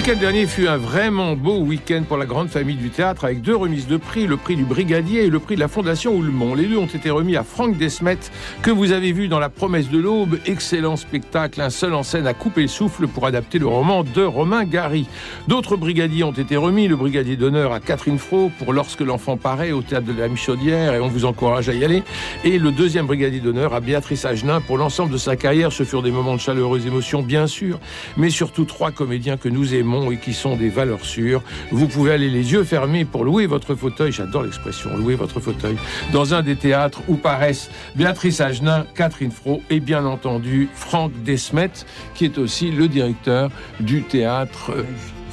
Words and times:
Week-end 0.00 0.18
dernier 0.18 0.46
fut 0.46 0.66
un 0.66 0.78
vraiment 0.78 1.36
beau 1.36 1.58
week-end 1.58 2.04
pour 2.08 2.16
la 2.16 2.24
grande 2.24 2.48
famille 2.48 2.76
du 2.76 2.88
théâtre 2.88 3.26
avec 3.26 3.42
deux 3.42 3.54
remises 3.54 3.86
de 3.86 3.98
prix, 3.98 4.26
le 4.26 4.38
prix 4.38 4.56
du 4.56 4.64
Brigadier 4.64 5.24
et 5.24 5.28
le 5.28 5.38
prix 5.40 5.56
de 5.56 5.60
la 5.60 5.68
Fondation 5.68 6.16
Houlmont. 6.16 6.54
Les 6.54 6.64
deux 6.64 6.78
ont 6.78 6.86
été 6.86 7.10
remis 7.10 7.36
à 7.36 7.44
Franck 7.44 7.76
Desmet, 7.76 8.16
que 8.62 8.70
vous 8.70 8.92
avez 8.92 9.12
vu 9.12 9.28
dans 9.28 9.38
La 9.38 9.50
promesse 9.50 9.90
de 9.90 9.98
l'aube. 9.98 10.38
Excellent 10.46 10.96
spectacle, 10.96 11.60
un 11.60 11.68
seul 11.68 11.92
en 11.92 12.02
scène 12.02 12.26
à 12.26 12.32
couper 12.32 12.62
le 12.62 12.68
souffle 12.68 13.08
pour 13.08 13.26
adapter 13.26 13.58
le 13.58 13.66
roman 13.66 14.02
de 14.02 14.22
Romain 14.22 14.64
Gary. 14.64 15.06
D'autres 15.48 15.76
brigadiers 15.76 16.24
ont 16.24 16.32
été 16.32 16.56
remis, 16.56 16.88
le 16.88 16.96
brigadier 16.96 17.36
d'honneur 17.36 17.74
à 17.74 17.78
Catherine 17.78 18.18
Fro 18.18 18.50
pour 18.58 18.72
Lorsque 18.72 19.02
l'enfant 19.02 19.36
paraît 19.36 19.72
au 19.72 19.82
théâtre 19.82 20.06
de 20.06 20.18
la 20.18 20.28
Michaudière 20.28 20.94
et 20.94 21.00
on 21.00 21.08
vous 21.08 21.26
encourage 21.26 21.68
à 21.68 21.74
y 21.74 21.84
aller. 21.84 22.02
Et 22.42 22.58
le 22.58 22.72
deuxième 22.72 23.04
brigadier 23.04 23.40
d'honneur 23.40 23.74
à 23.74 23.80
Béatrice 23.80 24.24
Agenin 24.24 24.62
pour 24.62 24.78
l'ensemble 24.78 25.12
de 25.12 25.18
sa 25.18 25.36
carrière. 25.36 25.72
Ce 25.72 25.82
furent 25.82 26.02
des 26.02 26.10
moments 26.10 26.36
de 26.36 26.40
chaleureuse 26.40 26.86
émotion, 26.86 27.20
bien 27.20 27.46
sûr, 27.46 27.78
mais 28.16 28.30
surtout 28.30 28.64
trois 28.64 28.92
comédiens 28.92 29.36
que 29.36 29.50
nous 29.50 29.74
aimons 29.74 29.89
et 30.10 30.16
qui 30.16 30.32
sont 30.32 30.56
des 30.56 30.68
valeurs 30.68 31.04
sûres. 31.04 31.42
Vous 31.70 31.88
pouvez 31.88 32.12
aller 32.12 32.30
les 32.30 32.52
yeux 32.52 32.64
fermés 32.64 33.04
pour 33.04 33.24
louer 33.24 33.46
votre 33.46 33.74
fauteuil, 33.74 34.12
j'adore 34.12 34.44
l'expression, 34.44 34.96
louer 34.96 35.14
votre 35.14 35.40
fauteuil, 35.40 35.76
dans 36.12 36.34
un 36.34 36.42
des 36.42 36.56
théâtres 36.56 37.02
où 37.08 37.16
paraissent 37.16 37.70
Béatrice 37.96 38.40
Agenin, 38.40 38.86
Catherine 38.94 39.30
Fro 39.30 39.62
et 39.70 39.80
bien 39.80 40.04
entendu 40.04 40.68
Franck 40.74 41.12
Desmet, 41.24 41.70
qui 42.14 42.24
est 42.24 42.38
aussi 42.38 42.70
le 42.70 42.88
directeur 42.88 43.50
du 43.80 44.02
théâtre 44.02 44.72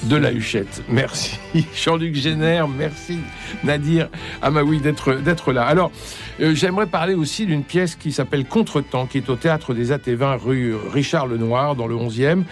de 0.03 0.15
la 0.15 0.31
Huchette. 0.31 0.83
Merci 0.89 1.37
Jean-Luc 1.75 2.15
Génère, 2.15 2.67
merci 2.67 3.19
Nadir 3.63 4.09
Amaoui 4.41 4.79
d'être 4.79 5.51
là. 5.51 5.63
Alors, 5.63 5.91
euh, 6.39 6.53
j'aimerais 6.55 6.87
parler 6.87 7.13
aussi 7.13 7.45
d'une 7.45 7.63
pièce 7.63 7.95
qui 7.95 8.11
s'appelle 8.11 8.45
Contretemps, 8.45 9.05
qui 9.05 9.17
est 9.17 9.29
au 9.29 9.35
théâtre 9.35 9.73
des 9.73 9.91
Atévins 9.91 10.35
rue 10.35 10.75
Richard 10.75 11.27
Lenoir 11.27 11.75
dans 11.75 11.87
le 11.87 11.95
11e. 11.95 12.43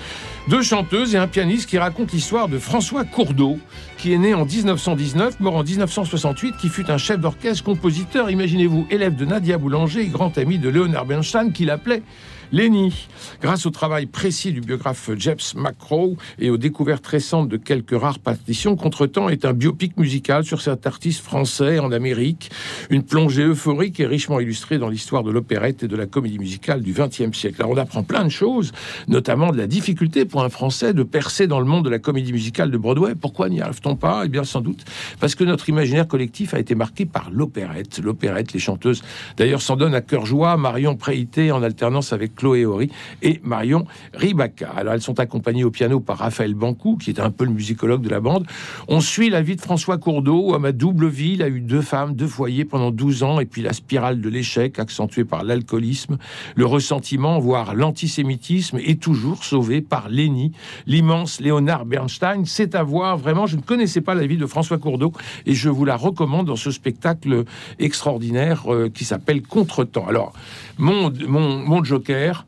Deux 0.47 0.61
chanteuses 0.61 1.15
et 1.15 1.17
un 1.17 1.27
pianiste 1.27 1.69
qui 1.69 1.77
racontent 1.77 2.11
l'histoire 2.13 2.47
de 2.47 2.59
François 2.59 3.03
Courdeau, 3.03 3.59
qui 4.05 4.13
est 4.13 4.19
né 4.19 4.35
en 4.35 4.45
1919, 4.45 5.39
mort 5.39 5.55
en 5.55 5.63
1968, 5.63 6.57
qui 6.57 6.69
fut 6.69 6.91
un 6.91 6.97
chef 6.99 7.19
d'orchestre, 7.19 7.63
compositeur, 7.63 8.29
imaginez-vous, 8.29 8.85
élève 8.91 9.15
de 9.15 9.25
Nadia 9.25 9.57
Boulanger 9.57 10.01
et 10.01 10.09
grand 10.09 10.37
ami 10.37 10.59
de 10.59 10.69
Leonard 10.69 11.07
Bernstein, 11.07 11.51
qui 11.51 11.65
l'appelait 11.65 12.03
Lenny. 12.51 13.07
Grâce 13.41 13.65
au 13.65 13.69
travail 13.69 14.05
précis 14.05 14.51
du 14.51 14.61
biographe 14.61 15.09
Jeps 15.17 15.55
McCrow 15.55 16.15
et 16.39 16.49
aux 16.49 16.57
découvertes 16.57 17.05
récentes 17.07 17.49
de 17.49 17.57
quelques 17.57 17.99
rares 17.99 18.19
partitions, 18.19 18.75
Contretemps 18.75 19.29
est 19.29 19.45
un 19.45 19.53
biopic 19.53 19.97
musical 19.97 20.45
sur 20.45 20.61
cet 20.61 20.85
artiste 20.85 21.23
français 21.23 21.79
en 21.79 21.91
Amérique, 21.91 22.51
une 22.89 23.03
plongée 23.03 23.43
euphorique 23.43 23.99
et 23.99 24.05
richement 24.05 24.39
illustrée 24.39 24.77
dans 24.77 24.89
l'histoire 24.89 25.23
de 25.23 25.31
l'opérette 25.31 25.83
et 25.83 25.87
de 25.87 25.95
la 25.95 26.05
comédie 26.05 26.39
musicale 26.39 26.81
du 26.81 26.93
XXe 26.93 27.37
siècle. 27.37 27.55
Alors 27.59 27.71
on 27.71 27.77
apprend 27.77 28.03
plein 28.03 28.23
de 28.23 28.29
choses, 28.29 28.71
notamment 29.07 29.51
de 29.51 29.57
la 29.57 29.67
difficulté 29.67 30.25
pour 30.25 30.43
un 30.43 30.49
Français 30.49 30.93
de 30.93 31.03
percer 31.03 31.47
dans 31.47 31.59
le 31.59 31.65
monde 31.65 31.85
de 31.85 31.89
la 31.89 31.99
comédie 31.99 32.33
musicale 32.33 32.71
de 32.71 32.77
Broadway. 32.77 33.15
Pourquoi 33.15 33.49
n'y 33.49 33.61
arrive-t-on 33.61 33.94
pas 33.95 34.23
Eh 34.25 34.29
bien 34.29 34.43
sans 34.43 34.61
doute 34.61 34.83
parce 35.19 35.35
que 35.35 35.43
notre 35.43 35.69
imaginaire 35.69 36.07
collectif 36.07 36.53
a 36.53 36.59
été 36.59 36.75
marqué 36.75 37.05
par 37.05 37.29
l'opérette. 37.31 37.99
L'opérette, 37.99 38.53
les 38.53 38.59
chanteuses 38.59 39.01
d'ailleurs 39.37 39.61
s'en 39.61 39.75
donnent 39.75 39.95
à 39.95 40.01
cœur 40.01 40.25
joie. 40.25 40.57
Marion 40.57 40.95
Préité 40.95 41.51
en 41.51 41.63
alternance 41.63 42.13
avec 42.13 42.35
Chloé 42.35 42.65
Horry 42.65 42.89
et 43.21 43.39
Marion 43.43 43.85
Ribaca. 44.13 44.71
Alors 44.75 44.93
elles 44.93 45.01
sont 45.01 45.19
accompagnées 45.19 45.63
au 45.63 45.71
piano 45.71 45.99
par 45.99 46.17
Raphaël 46.17 46.53
Bancou, 46.53 46.97
qui 46.97 47.09
est 47.09 47.19
un 47.19 47.31
peu 47.31 47.45
le 47.45 47.51
musicologue 47.51 48.01
de 48.01 48.09
la 48.09 48.19
bande. 48.19 48.45
On 48.87 49.01
suit 49.01 49.29
la 49.29 49.41
vie 49.41 49.55
de 49.55 49.61
François 49.61 49.97
Courdeau, 49.97 50.53
homme 50.53 50.65
à 50.65 50.71
double 50.71 51.07
vie. 51.07 51.33
Il 51.33 51.43
a 51.43 51.49
eu 51.49 51.59
deux 51.59 51.81
femmes, 51.81 52.15
deux 52.15 52.27
foyers 52.27 52.65
pendant 52.65 52.91
12 52.91 53.23
ans, 53.23 53.39
et 53.39 53.45
puis 53.45 53.61
la 53.61 53.73
spirale 53.73 54.21
de 54.21 54.29
l'échec, 54.29 54.79
accentuée 54.79 55.25
par 55.25 55.43
l'alcoolisme, 55.43 56.17
le 56.55 56.65
ressentiment, 56.65 57.39
voire 57.39 57.75
l'antisémitisme, 57.75 58.77
est 58.77 59.01
toujours 59.01 59.43
sauvé 59.43 59.81
par 59.81 60.09
Léni, 60.09 60.51
l'immense 60.87 61.39
Léonard 61.39 61.85
Bernstein. 61.85 62.45
C'est 62.45 62.75
à 62.75 62.83
voir, 62.83 63.17
vraiment, 63.17 63.45
je 63.45 63.55
ne 63.55 63.61
connaissais 63.85 64.01
pas 64.01 64.15
la 64.15 64.25
vie 64.25 64.37
de 64.37 64.47
François 64.47 64.79
Courdeau, 64.79 65.13
et 65.45 65.53
je 65.53 65.69
vous 65.69 65.85
la 65.85 65.95
recommande 65.95 66.47
dans 66.47 66.55
ce 66.55 66.71
spectacle 66.71 67.43
extraordinaire 67.77 68.63
euh, 68.73 68.89
qui 68.91 69.05
s'appelle 69.05 69.43
Contretemps. 69.43 70.07
Alors, 70.09 70.33
mon, 70.79 71.13
mon, 71.27 71.59
mon 71.59 71.83
joker, 71.83 72.47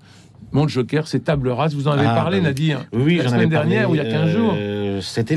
mon 0.52 0.68
joker, 0.68 1.08
c'est 1.08 1.20
Table 1.20 1.50
Rase. 1.50 1.76
Vous 1.76 1.88
en 1.88 1.92
avez 1.92 2.08
Ah, 2.08 2.16
parlé, 2.16 2.38
bah 2.38 2.44
oui. 2.44 2.48
Nadir 2.48 2.86
Oui, 2.92 3.18
la 3.18 3.30
semaine 3.30 3.50
dernière 3.50 3.92
ou 3.92 3.94
il 3.94 3.98
y 4.00 4.02
a 4.02 4.06
15 4.06 4.32
jours. 4.32 4.54
euh, 4.58 4.87
C'était 5.02 5.36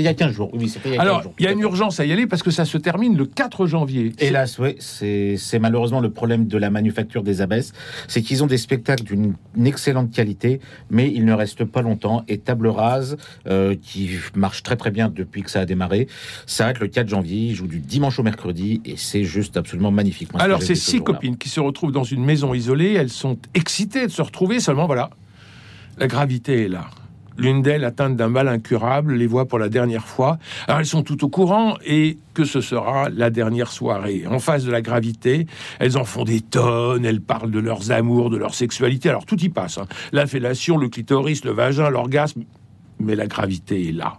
il 0.00 0.02
y 0.02 0.08
a 0.08 0.14
15 0.14 0.32
jours. 0.32 0.50
Oui, 0.52 0.72
il 0.84 0.90
y 0.90 0.94
a 0.94 0.96
15 0.96 1.00
Alors, 1.00 1.22
il 1.38 1.44
y 1.44 1.48
a 1.48 1.52
une 1.52 1.60
urgence 1.60 2.00
à 2.00 2.04
y 2.04 2.12
aller 2.12 2.26
parce 2.26 2.42
que 2.42 2.50
ça 2.50 2.64
se 2.64 2.78
termine 2.78 3.16
le 3.16 3.26
4 3.26 3.66
janvier. 3.66 4.12
Hélas, 4.18 4.58
oui, 4.58 4.76
c'est 4.78 5.58
malheureusement 5.58 6.00
le 6.00 6.10
problème 6.10 6.46
de 6.46 6.58
la 6.58 6.70
manufacture 6.70 7.22
des 7.22 7.40
abbesses, 7.40 7.72
c'est 8.06 8.22
qu'ils 8.22 8.42
ont 8.42 8.46
des 8.46 8.58
spectacles 8.58 9.04
d'une 9.04 9.34
excellente 9.64 10.10
qualité, 10.12 10.60
mais 10.90 11.10
ils 11.12 11.24
ne 11.24 11.32
restent 11.32 11.64
pas 11.64 11.82
longtemps. 11.82 12.24
Et 12.28 12.38
Table 12.38 12.68
Rase, 12.68 13.16
euh, 13.46 13.74
qui 13.80 14.10
marche 14.34 14.62
très 14.62 14.76
très 14.76 14.90
bien 14.90 15.08
depuis 15.08 15.42
que 15.42 15.50
ça 15.50 15.60
a 15.60 15.64
démarré, 15.64 16.08
s'arrête 16.46 16.80
le 16.80 16.88
4 16.88 17.08
janvier, 17.08 17.48
il 17.48 17.54
joue 17.54 17.66
du 17.66 17.80
dimanche 17.80 18.18
au 18.18 18.22
mercredi, 18.22 18.80
et 18.84 18.94
c'est 18.96 19.24
juste 19.24 19.56
absolument 19.56 19.90
magnifique. 19.90 20.32
Moi, 20.32 20.42
Alors, 20.42 20.62
c'est 20.62 20.74
ce 20.74 20.90
six 20.90 21.00
copines 21.00 21.36
qui 21.36 21.48
se 21.48 21.60
retrouvent 21.60 21.92
dans 21.92 22.04
une 22.04 22.24
maison 22.24 22.54
isolée. 22.54 22.94
Elles 22.94 23.10
sont 23.10 23.38
excitées 23.54 24.06
de 24.06 24.12
se 24.12 24.22
retrouver. 24.22 24.60
Seulement, 24.60 24.86
voilà, 24.86 25.10
la 25.98 26.06
gravité 26.06 26.64
est 26.64 26.68
là. 26.68 26.86
L'une 27.38 27.62
d'elles, 27.62 27.84
atteinte 27.84 28.16
d'un 28.16 28.28
mal 28.28 28.48
incurable, 28.48 29.14
les 29.14 29.28
voit 29.28 29.46
pour 29.46 29.60
la 29.60 29.68
dernière 29.68 30.06
fois. 30.06 30.38
Alors, 30.66 30.80
elles 30.80 30.86
sont 30.86 31.04
toutes 31.04 31.22
au 31.22 31.28
courant 31.28 31.76
et 31.86 32.18
que 32.34 32.44
ce 32.44 32.60
sera 32.60 33.08
la 33.10 33.30
dernière 33.30 33.70
soirée. 33.70 34.24
En 34.28 34.40
face 34.40 34.64
de 34.64 34.72
la 34.72 34.82
gravité, 34.82 35.46
elles 35.78 35.96
en 35.96 36.04
font 36.04 36.24
des 36.24 36.40
tonnes, 36.40 37.04
elles 37.04 37.20
parlent 37.20 37.52
de 37.52 37.60
leurs 37.60 37.92
amours, 37.92 38.30
de 38.30 38.36
leur 38.36 38.54
sexualité. 38.54 39.08
Alors, 39.08 39.24
tout 39.24 39.40
y 39.40 39.48
passe. 39.48 39.78
hein. 39.78 39.86
La 40.12 40.26
fellation, 40.26 40.76
le 40.76 40.88
clitoris, 40.88 41.44
le 41.44 41.52
vagin, 41.52 41.90
l'orgasme. 41.90 42.42
Mais 42.98 43.14
la 43.14 43.28
gravité 43.28 43.88
est 43.88 43.92
là. 43.92 44.18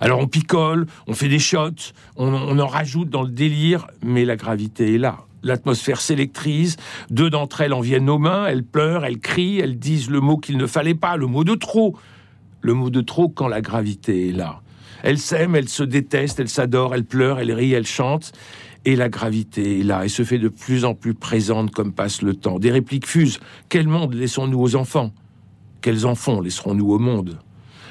Alors 0.00 0.20
on 0.20 0.26
picole, 0.26 0.86
on 1.06 1.14
fait 1.14 1.28
des 1.28 1.38
shots, 1.38 1.92
on 2.16 2.58
en 2.58 2.66
rajoute 2.66 3.08
dans 3.08 3.22
le 3.22 3.30
délire, 3.30 3.86
mais 4.02 4.26
la 4.26 4.36
gravité 4.36 4.94
est 4.94 4.98
là. 4.98 5.20
L'atmosphère 5.42 6.00
s'électrise, 6.02 6.76
deux 7.08 7.30
d'entre 7.30 7.62
elles 7.62 7.72
en 7.72 7.80
viennent 7.80 8.10
aux 8.10 8.18
mains, 8.18 8.46
elles 8.46 8.64
pleurent, 8.64 9.06
elles 9.06 9.20
crient, 9.20 9.60
elles 9.60 9.78
disent 9.78 10.10
le 10.10 10.20
mot 10.20 10.36
qu'il 10.36 10.58
ne 10.58 10.66
fallait 10.66 10.94
pas, 10.94 11.16
le 11.16 11.26
mot 11.26 11.44
de 11.44 11.54
trop. 11.54 11.96
Le 12.66 12.74
mot 12.74 12.90
de 12.90 13.00
trop 13.00 13.28
quand 13.28 13.46
la 13.46 13.60
gravité 13.60 14.28
est 14.28 14.32
là. 14.32 14.60
Elles 15.04 15.20
s'aiment, 15.20 15.54
elles 15.54 15.68
se 15.68 15.84
détestent, 15.84 16.40
elles 16.40 16.48
s'adorent, 16.48 16.96
elles 16.96 17.04
pleurent, 17.04 17.38
elles 17.38 17.52
rient, 17.52 17.74
elles 17.74 17.86
chantent. 17.86 18.32
Et 18.84 18.96
la 18.96 19.08
gravité 19.08 19.78
est 19.78 19.84
là 19.84 20.04
et 20.04 20.08
se 20.08 20.24
fait 20.24 20.40
de 20.40 20.48
plus 20.48 20.84
en 20.84 20.92
plus 20.92 21.14
présente 21.14 21.70
comme 21.70 21.92
passe 21.92 22.22
le 22.22 22.34
temps. 22.34 22.58
Des 22.58 22.72
répliques 22.72 23.06
fusent. 23.06 23.38
Quel 23.68 23.86
monde 23.86 24.14
laissons-nous 24.14 24.60
aux 24.60 24.74
enfants? 24.74 25.12
Quels 25.80 26.06
enfants 26.06 26.40
laisserons-nous 26.40 26.90
au 26.90 26.98
monde? 26.98 27.38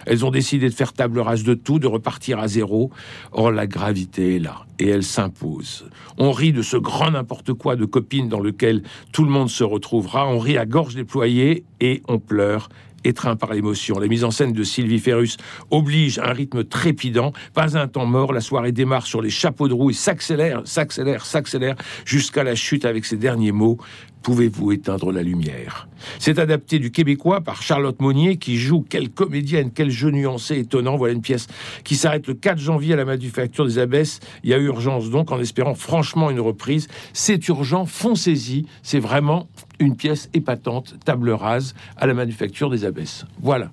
Elles 0.06 0.26
ont 0.26 0.30
décidé 0.30 0.68
de 0.68 0.74
faire 0.74 0.92
table 0.92 1.20
rase 1.22 1.44
de 1.44 1.54
tout, 1.54 1.80
de 1.80 1.88
repartir 1.88 2.40
à 2.40 2.50
zéro. 2.50 2.92
Or, 3.32 3.52
la 3.52 3.68
gravité 3.68 4.36
est 4.36 4.40
là 4.40 4.66
et 4.78 4.90
elle 4.90 5.04
s'impose. 5.04 5.86
On 6.18 6.34
rit 6.34 6.52
de 6.52 6.62
ce 6.62 6.76
grand 6.76 7.12
n'importe 7.12 7.54
quoi 7.54 7.78
de 7.78 7.86
copines 7.86 8.28
dans 8.28 8.42
lequel 8.42 8.84
tout 9.14 9.24
le 9.24 9.32
monde 9.32 9.50
se 9.50 9.64
retrouvera. 9.64 10.28
On 10.28 10.38
rit 10.38 10.58
à 10.58 10.66
gorge 10.66 10.96
déployée 10.96 11.64
et 11.80 12.04
on 12.10 12.20
pleure 12.20 12.68
étreint 13.06 13.36
par 13.36 13.54
l'émotion. 13.54 14.00
La 14.00 14.08
mise 14.08 14.24
en 14.24 14.32
scène 14.32 14.54
de 14.54 14.64
Sylvie 14.64 15.00
Ferrus 15.00 15.38
oblige 15.72 16.20
un 16.20 16.34
rythme 16.34 16.64
trépidant. 16.64 17.34
Pas 17.54 17.78
un 17.78 17.88
temps 17.88 18.06
mort. 18.06 18.34
La 18.34 18.42
soirée 18.42 18.72
démarre 18.72 19.06
sur 19.06 19.22
les 19.22 19.30
chapeaux 19.30 19.68
de 19.68 19.74
roue 19.74 19.92
et 19.92 19.94
s'accélère, 19.94 20.62
s'accélère, 20.66 21.26
s'accélère 21.26 21.76
jusqu'à 22.06 22.44
la 22.44 22.56
chute 22.56 22.86
avec 22.86 23.06
ces 23.06 23.18
derniers 23.18 23.52
mots. 23.52 23.78
Pouvez-vous 24.26 24.72
éteindre 24.72 25.12
la 25.12 25.22
lumière? 25.22 25.88
C'est 26.18 26.40
adapté 26.40 26.80
du 26.80 26.90
québécois 26.90 27.42
par 27.42 27.62
Charlotte 27.62 28.02
Monnier 28.02 28.38
qui 28.38 28.58
joue 28.58 28.82
quelle 28.82 29.12
comédienne, 29.12 29.70
quel 29.72 29.92
jeu 29.92 30.10
nuancé, 30.10 30.58
étonnant. 30.58 30.98
Voilà 30.98 31.14
une 31.14 31.22
pièce 31.22 31.46
qui 31.84 31.96
s'arrête 31.96 32.26
le 32.26 32.34
4 32.34 32.58
janvier 32.58 32.94
à 32.94 32.96
la 32.96 33.06
Manufacture 33.06 33.68
des 33.68 33.78
Abbesses. 33.78 34.22
Il 34.44 34.50
y 34.50 34.56
a 34.56 34.58
urgence 34.58 35.12
donc 35.12 35.32
en 35.32 35.40
espérant 35.40 35.76
franchement 35.76 36.32
une 36.32 36.40
reprise. 36.40 36.88
C'est 37.14 37.48
urgent, 37.50 37.86
foncez-y. 37.86 38.66
C'est 38.82 39.00
vraiment 39.00 39.48
une 39.80 39.96
pièce 39.96 40.30
épatante, 40.34 40.96
table 41.04 41.30
rase 41.32 41.76
à 41.98 42.08
la 42.08 42.14
Manufacture 42.14 42.70
des 42.70 42.86
Abbesses. 42.86 43.26
Voilà. 43.42 43.70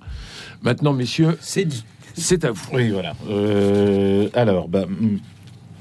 Maintenant, 0.61 0.93
messieurs, 0.93 1.37
C'est 1.41 1.65
dit. 1.65 1.83
c'est 2.15 2.45
à 2.45 2.51
vous. 2.51 2.65
Oui, 2.73 2.89
voilà. 2.89 3.13
Euh, 3.29 4.29
alors, 4.33 4.67
bah, 4.67 4.83
hum, 4.83 5.19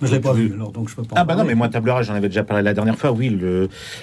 Je 0.02 0.10
l'ai 0.12 0.20
pas 0.20 0.32
vu, 0.32 0.52
alors 0.52 0.72
donc 0.72 0.88
je 0.88 0.96
peux 0.96 1.04
pas. 1.04 1.14
Ah 1.16 1.22
bah 1.24 1.36
non, 1.36 1.44
mais 1.44 1.54
moi, 1.54 1.68
Table 1.68 1.90
Rase, 1.90 2.06
j'en 2.08 2.14
avais 2.14 2.26
déjà 2.28 2.42
parlé 2.42 2.64
la 2.64 2.74
dernière 2.74 2.98
fois. 2.98 3.12
Oui, 3.12 3.38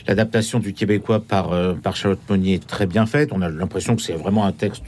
l'adaptation 0.07 0.59
du 0.59 0.71
québécois 0.73 1.19
par, 1.19 1.51
euh, 1.51 1.73
par 1.73 1.97
Charlotte 1.97 2.19
Monnier 2.29 2.53
est 2.55 2.65
très 2.65 2.85
bien 2.85 3.05
faite. 3.05 3.31
On 3.33 3.41
a 3.41 3.49
l'impression 3.49 3.97
que 3.97 4.01
c'est 4.01 4.13
vraiment 4.13 4.45
un 4.45 4.53
texte 4.53 4.85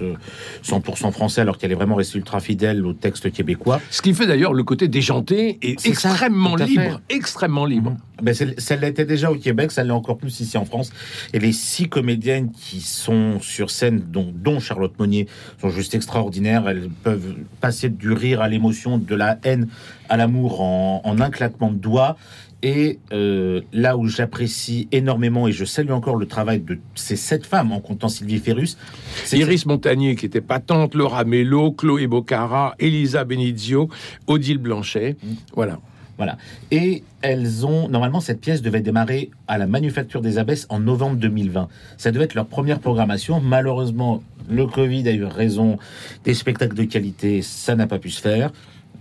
100% 0.63 1.11
français, 1.11 1.41
alors 1.41 1.57
qu'elle 1.57 1.71
est 1.73 1.75
vraiment 1.75 1.95
restée 1.95 2.17
ultra 2.17 2.39
fidèle 2.39 2.85
au 2.85 2.93
texte 2.93 3.29
québécois. 3.31 3.81
Ce 3.89 4.01
qui 4.01 4.13
fait 4.13 4.25
d'ailleurs 4.27 4.53
le 4.53 4.63
côté 4.63 4.87
déjanté 4.87 5.59
et 5.61 5.75
ça, 5.77 5.89
extrêmement 5.89 6.55
libre, 6.55 7.01
extrêmement 7.09 7.65
libre. 7.65 7.97
Ben, 8.21 8.33
c'est- 8.33 8.59
ça 8.59 8.75
l'était 8.75 9.05
déjà 9.05 9.31
au 9.31 9.35
Québec, 9.35 9.71
ça 9.71 9.83
l'est 9.83 9.91
encore 9.91 10.17
plus 10.17 10.39
ici 10.39 10.57
en 10.57 10.65
France. 10.65 10.91
Et 11.33 11.39
les 11.39 11.51
six 11.51 11.89
comédiennes 11.89 12.51
qui 12.51 12.81
sont 12.81 13.39
sur 13.39 13.69
scène, 13.71 14.03
dont, 14.11 14.31
dont 14.33 14.59
Charlotte 14.59 14.93
Monnier, 14.99 15.27
sont 15.59 15.69
juste 15.69 15.95
extraordinaires. 15.95 16.67
Elles 16.69 16.89
peuvent 17.03 17.35
passer 17.59 17.89
du 17.89 18.11
rire 18.11 18.41
à 18.41 18.47
l'émotion, 18.49 18.97
de 18.97 19.15
la 19.15 19.37
haine 19.43 19.67
à 20.09 20.17
l'amour 20.17 20.61
en, 20.61 21.01
en 21.03 21.19
un 21.19 21.29
claquement 21.29 21.71
de 21.71 21.77
doigts. 21.77 22.17
Et 22.63 22.99
euh, 23.11 23.61
là 23.73 23.97
où 23.97 24.07
j'apprécie 24.07 24.87
énormément, 24.91 25.47
et 25.47 25.51
je 25.51 25.65
salue 25.65 25.89
encore 25.89 26.15
le 26.15 26.27
travail 26.27 26.59
de 26.59 26.77
ces 26.93 27.15
sept 27.15 27.43
femmes, 27.47 27.71
en 27.71 27.79
comptant 27.79 28.07
Sylvie 28.07 28.37
Ferrus, 28.37 28.77
c'est 29.25 29.39
Iris 29.39 29.65
Montagnier, 29.65 30.15
qui 30.15 30.27
était 30.27 30.41
patente, 30.41 30.93
Laura 30.93 31.23
Mello, 31.23 31.71
Chloé 31.71 32.05
Bocara, 32.05 32.75
Elisa 32.77 33.23
Benizio, 33.23 33.89
Odile 34.27 34.59
Blanchet. 34.59 35.15
Mm. 35.23 35.27
Voilà. 35.55 35.79
Voilà. 36.17 36.37
Et 36.71 37.03
elles 37.21 37.65
ont. 37.65 37.89
Normalement, 37.89 38.19
cette 38.19 38.41
pièce 38.41 38.61
devait 38.61 38.81
démarrer 38.81 39.31
à 39.47 39.57
la 39.57 39.67
Manufacture 39.67 40.21
des 40.21 40.37
Abbesses 40.37 40.67
en 40.69 40.79
novembre 40.79 41.17
2020. 41.17 41.67
Ça 41.97 42.11
devait 42.11 42.25
être 42.25 42.35
leur 42.35 42.45
première 42.45 42.79
programmation. 42.79 43.41
Malheureusement, 43.41 44.21
le 44.49 44.67
Covid 44.67 45.07
a 45.07 45.11
eu 45.11 45.23
raison 45.23 45.77
des 46.23 46.33
spectacles 46.33 46.75
de 46.75 46.83
qualité. 46.83 47.41
Ça 47.41 47.75
n'a 47.75 47.87
pas 47.87 47.99
pu 47.99 48.09
se 48.09 48.21
faire. 48.21 48.51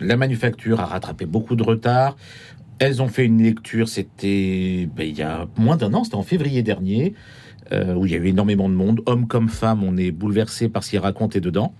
La 0.00 0.16
Manufacture 0.16 0.80
a 0.80 0.86
rattrapé 0.86 1.26
beaucoup 1.26 1.56
de 1.56 1.62
retard. 1.62 2.16
Elles 2.78 3.02
ont 3.02 3.08
fait 3.08 3.26
une 3.26 3.42
lecture, 3.42 3.88
c'était 3.88 4.88
ben, 4.96 5.06
il 5.06 5.18
y 5.18 5.22
a 5.22 5.46
moins 5.58 5.76
d'un 5.76 5.92
an, 5.92 6.02
c'était 6.02 6.16
en 6.16 6.22
février 6.22 6.62
dernier, 6.62 7.12
euh, 7.72 7.94
où 7.94 8.06
il 8.06 8.12
y 8.12 8.14
a 8.14 8.18
eu 8.18 8.26
énormément 8.28 8.70
de 8.70 8.74
monde. 8.74 9.02
Hommes 9.04 9.26
comme 9.26 9.50
femmes, 9.50 9.84
on 9.84 9.98
est 9.98 10.10
bouleversé 10.10 10.70
par 10.70 10.82
ce 10.82 10.90
qui 10.90 10.96
est 10.96 11.00
raconté 11.00 11.42
dedans. 11.42 11.74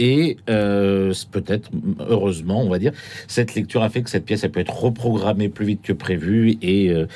Et 0.00 0.38
euh, 0.48 1.12
peut-être, 1.30 1.70
heureusement, 2.08 2.62
on 2.62 2.70
va 2.70 2.78
dire, 2.78 2.92
cette 3.28 3.54
lecture 3.54 3.82
a 3.82 3.90
fait 3.90 4.02
que 4.02 4.08
cette 4.08 4.24
pièce 4.24 4.42
elle 4.42 4.50
peut 4.50 4.60
être 4.60 4.74
reprogrammée 4.74 5.50
plus 5.50 5.66
vite 5.66 5.82
que 5.82 5.92
prévu. 5.92 6.56
Et 6.62 6.88
euh, 6.88 7.06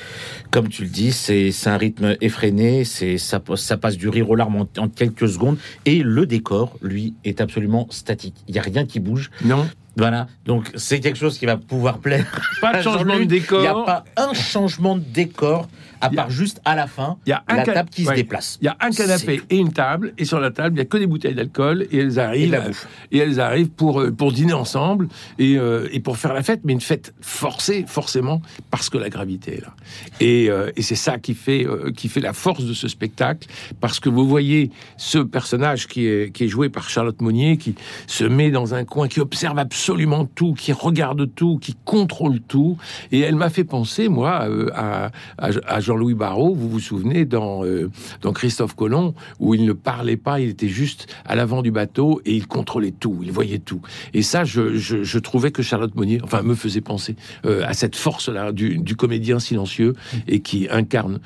comme 0.51 0.69
tu 0.69 0.83
le 0.83 0.89
dis, 0.89 1.11
c'est 1.11 1.51
un 1.65 1.77
rythme 1.77 2.15
effréné, 2.21 2.83
c'est 2.83 3.17
ça, 3.17 3.41
ça 3.55 3.77
passe 3.77 3.97
du 3.97 4.07
rire 4.07 4.29
aux 4.29 4.35
larmes 4.35 4.55
en, 4.55 4.69
en 4.77 4.87
quelques 4.87 5.27
secondes. 5.27 5.57
Et 5.85 6.03
le 6.03 6.27
décor, 6.27 6.77
lui, 6.83 7.15
est 7.25 7.41
absolument 7.41 7.87
statique. 7.89 8.35
Il 8.47 8.53
n'y 8.53 8.59
a 8.59 8.63
rien 8.63 8.85
qui 8.85 8.99
bouge. 8.99 9.31
Non 9.43 9.67
Voilà, 9.97 10.27
donc 10.45 10.71
c'est 10.75 10.99
quelque 10.99 11.17
chose 11.17 11.39
qui 11.39 11.47
va 11.47 11.57
pouvoir 11.57 11.97
plaire. 11.97 12.25
Pas 12.61 12.77
de 12.77 12.83
changement 12.83 13.17
de 13.17 13.23
décor. 13.23 13.59
Il 13.59 13.63
n'y 13.63 13.67
a 13.67 13.73
pas 13.73 14.03
un 14.15 14.33
changement 14.33 14.95
de 14.95 15.03
décor, 15.03 15.67
à 16.01 16.07
a- 16.07 16.09
part 16.09 16.29
juste 16.29 16.61
à 16.65 16.75
la 16.75 16.87
fin, 16.87 17.17
Il 17.25 17.29
y 17.29 17.33
a 17.33 17.43
un 17.47 17.55
la 17.57 17.63
table 17.65 17.89
qui 17.89 18.03
ouais. 18.05 18.11
se 18.11 18.15
déplace. 18.15 18.57
Il 18.61 18.65
y 18.65 18.67
a 18.67 18.77
un 18.79 18.89
canapé 18.89 19.41
et 19.49 19.57
une 19.57 19.73
table, 19.73 20.13
et 20.17 20.25
sur 20.25 20.39
la 20.39 20.51
table, 20.51 20.71
il 20.71 20.75
n'y 20.75 20.81
a 20.81 20.85
que 20.85 20.97
des 20.97 21.07
bouteilles 21.07 21.35
d'alcool, 21.35 21.87
et 21.91 21.97
elles 21.99 22.15
Et 22.15 22.19
arrivent, 22.19 22.51
la 22.51 22.63
et 23.11 23.17
elles 23.19 23.39
arrivent 23.39 23.69
pour, 23.69 24.01
euh, 24.01 24.11
pour 24.11 24.31
dîner 24.31 24.53
ensemble, 24.53 25.07
et, 25.39 25.57
euh, 25.57 25.87
et 25.91 25.99
pour 25.99 26.17
faire 26.17 26.33
la 26.33 26.43
fête, 26.43 26.61
mais 26.63 26.73
une 26.73 26.81
fête 26.81 27.13
forcée, 27.21 27.85
forcément, 27.87 28.41
parce 28.71 28.89
que 28.89 28.97
la 28.97 29.09
gravité 29.09 29.57
est 29.57 29.61
là. 29.61 29.73
Et, 30.19 30.49
euh, 30.49 30.71
et 30.75 30.81
c'est 30.81 30.95
ça 30.95 31.17
qui 31.19 31.33
fait, 31.33 31.65
euh, 31.65 31.91
qui 31.91 32.09
fait 32.09 32.19
la 32.21 32.33
force 32.33 32.63
de 32.63 32.73
ce 32.73 32.87
spectacle, 32.87 33.47
parce 33.79 33.99
que 33.99 34.09
vous 34.09 34.27
voyez 34.27 34.71
ce 34.97 35.19
personnage 35.19 35.87
qui 35.87 36.07
est, 36.07 36.31
qui 36.33 36.45
est 36.45 36.47
joué 36.47 36.69
par 36.69 36.89
Charlotte 36.89 37.21
Monnier, 37.21 37.57
qui 37.57 37.75
se 38.07 38.23
met 38.23 38.51
dans 38.51 38.73
un 38.73 38.83
coin, 38.85 39.07
qui 39.07 39.19
observe 39.19 39.57
absolument 39.59 40.25
tout, 40.25 40.53
qui 40.53 40.71
regarde 40.73 41.29
tout, 41.35 41.57
qui 41.57 41.75
contrôle 41.85 42.39
tout, 42.41 42.77
et 43.11 43.19
elle 43.19 43.35
m'a 43.35 43.49
fait 43.49 43.63
penser, 43.63 44.09
moi, 44.09 44.45
à, 44.73 45.11
à, 45.37 45.49
à 45.67 45.79
Jean-Louis 45.85 46.15
Barrault, 46.15 46.55
vous 46.55 46.69
vous 46.69 46.79
souvenez, 46.79 47.25
dans, 47.25 47.63
euh, 47.63 47.89
dans 48.21 48.33
Christophe 48.33 48.75
Colomb, 48.75 49.13
où 49.39 49.53
il 49.53 49.65
ne 49.65 49.73
parlait 49.73 50.17
pas, 50.17 50.39
il 50.39 50.49
était 50.49 50.67
juste 50.67 51.07
à 51.25 51.35
l'avant 51.35 51.61
du 51.61 51.71
bateau 51.71 52.21
et 52.25 52.33
il 52.33 52.47
contrôlait 52.47 52.91
tout, 52.91 53.19
il 53.21 53.31
voyait 53.31 53.59
tout. 53.59 53.81
Et 54.13 54.21
ça, 54.21 54.43
je, 54.43 54.75
je, 54.75 55.19
trouvais 55.19 55.51
que 55.51 55.61
Charlotte 55.61 55.95
Monnier, 55.95 56.19
enfin, 56.23 56.41
me 56.41 56.55
faisait 56.55 56.81
penser 56.81 57.15
euh, 57.45 57.63
à 57.65 57.73
cette 57.73 57.95
force-là 57.95 58.51
du, 58.51 58.77
du 58.77 58.95
comédien 58.95 59.39
silencieux 59.39 59.93
et 60.27 60.39
qui 60.39 60.67
incarne 60.69 61.19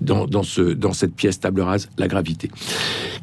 dans, 0.00 0.26
dans, 0.26 0.42
ce, 0.42 0.60
dans 0.60 0.92
cette 0.92 1.14
pièce 1.14 1.40
table 1.40 1.60
rase 1.60 1.88
la 1.98 2.08
gravité. 2.08 2.50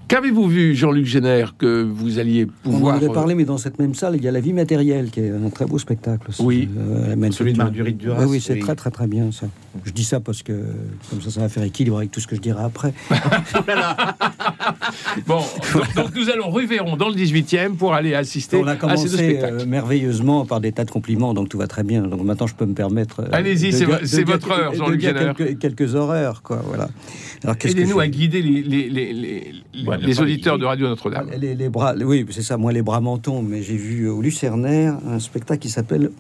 Qu'avez-vous 0.07 0.47
vu, 0.47 0.73
Jean-Luc 0.73 1.05
Génère, 1.05 1.55
que 1.57 1.83
vous 1.83 2.17
alliez 2.17 2.47
On 2.63 2.69
en 2.69 2.71
pouvoir... 2.71 2.95
avait 2.95 3.09
euh, 3.09 3.13
parlé, 3.13 3.35
mais 3.35 3.43
dans 3.43 3.57
cette 3.57 3.77
même 3.77 3.93
salle, 3.93 4.15
il 4.15 4.23
y 4.23 4.27
a 4.27 4.31
La 4.31 4.39
vie 4.39 4.53
matérielle, 4.53 5.09
qui 5.09 5.19
est 5.19 5.31
un 5.31 5.49
très 5.49 5.65
beau 5.65 5.77
spectacle 5.79 6.29
aussi. 6.29 6.41
Oui. 6.41 6.69
Euh, 6.77 7.13
la 7.15 7.31
Celui 7.31 7.51
de. 7.51 7.57
Marguerite 7.57 7.97
Duras. 7.97 8.19
Oui, 8.21 8.25
oui, 8.29 8.41
c'est 8.41 8.53
oui. 8.53 8.59
très, 8.59 8.75
très, 8.75 8.89
très 8.89 9.07
bien, 9.07 9.31
ça. 9.33 9.47
Je 9.83 9.91
dis 9.91 10.05
ça 10.05 10.21
parce 10.21 10.43
que, 10.43 10.53
comme 11.09 11.21
ça, 11.21 11.29
ça 11.29 11.41
va 11.41 11.49
faire 11.49 11.63
équilibre 11.63 11.97
avec 11.97 12.11
tout 12.11 12.21
ce 12.21 12.27
que 12.27 12.35
je 12.37 12.41
dirai 12.41 12.63
après. 12.63 12.93
Bon, 15.25 15.39
donc, 15.73 15.95
donc 15.95 16.15
nous 16.15 16.29
allons 16.29 16.49
rue 16.49 16.65
Véron 16.65 16.95
dans 16.95 17.09
le 17.09 17.15
18e 17.15 17.75
pour 17.75 17.93
aller 17.93 18.13
assister 18.13 18.57
On 18.57 18.67
a 18.67 18.71
à 18.71 18.73
ces 18.75 18.79
deux 18.79 18.79
commencé 18.87 19.07
spectacles. 19.09 19.57
euh, 19.61 19.65
merveilleusement 19.65 20.45
par 20.45 20.61
des 20.61 20.71
tas 20.71 20.85
de 20.85 20.91
compliments, 20.91 21.33
donc 21.33 21.49
tout 21.49 21.57
va 21.57 21.67
très 21.67 21.83
bien. 21.83 22.03
Donc 22.03 22.23
maintenant, 22.23 22.47
je 22.47 22.55
peux 22.55 22.65
me 22.65 22.73
permettre. 22.73 23.21
euh, 23.21 23.27
Allez-y, 23.31 23.73
c'est 23.73 24.23
votre 24.23 24.51
heure, 24.51 24.73
Jean-Luc 24.73 25.01
Génère. 25.01 25.35
quelques, 25.35 25.59
quelques 25.59 25.95
horreurs, 25.95 26.41
quoi. 26.41 26.61
Voilà. 26.67 26.89
Alors, 27.43 27.57
qu'est-ce 27.57 27.75
que 27.75 27.79
Aidez-nous 27.81 27.97
je- 27.97 28.03
à 28.03 28.07
guider 28.07 28.41
les, 28.41 28.61
les, 28.61 28.89
les, 28.89 29.13
les- 29.13 29.53
Ouais, 29.85 29.97
les 29.97 30.07
mais 30.07 30.19
auditeurs 30.19 30.57
de 30.57 30.65
Radio 30.65 30.87
Notre-Dame. 30.87 31.29
Les, 31.39 31.53
les 31.55 31.69
bras, 31.69 31.93
oui, 31.95 32.25
c'est 32.31 32.41
ça, 32.41 32.57
moi 32.57 32.71
les 32.71 32.81
bras 32.81 32.99
mentons, 33.01 33.41
mais 33.43 33.61
j'ai 33.61 33.77
vu 33.77 34.09
au 34.09 34.21
Lucernaire 34.21 34.97
un 35.07 35.19
spectacle 35.19 35.59
qui 35.61 35.69
s'appelle 35.69 36.11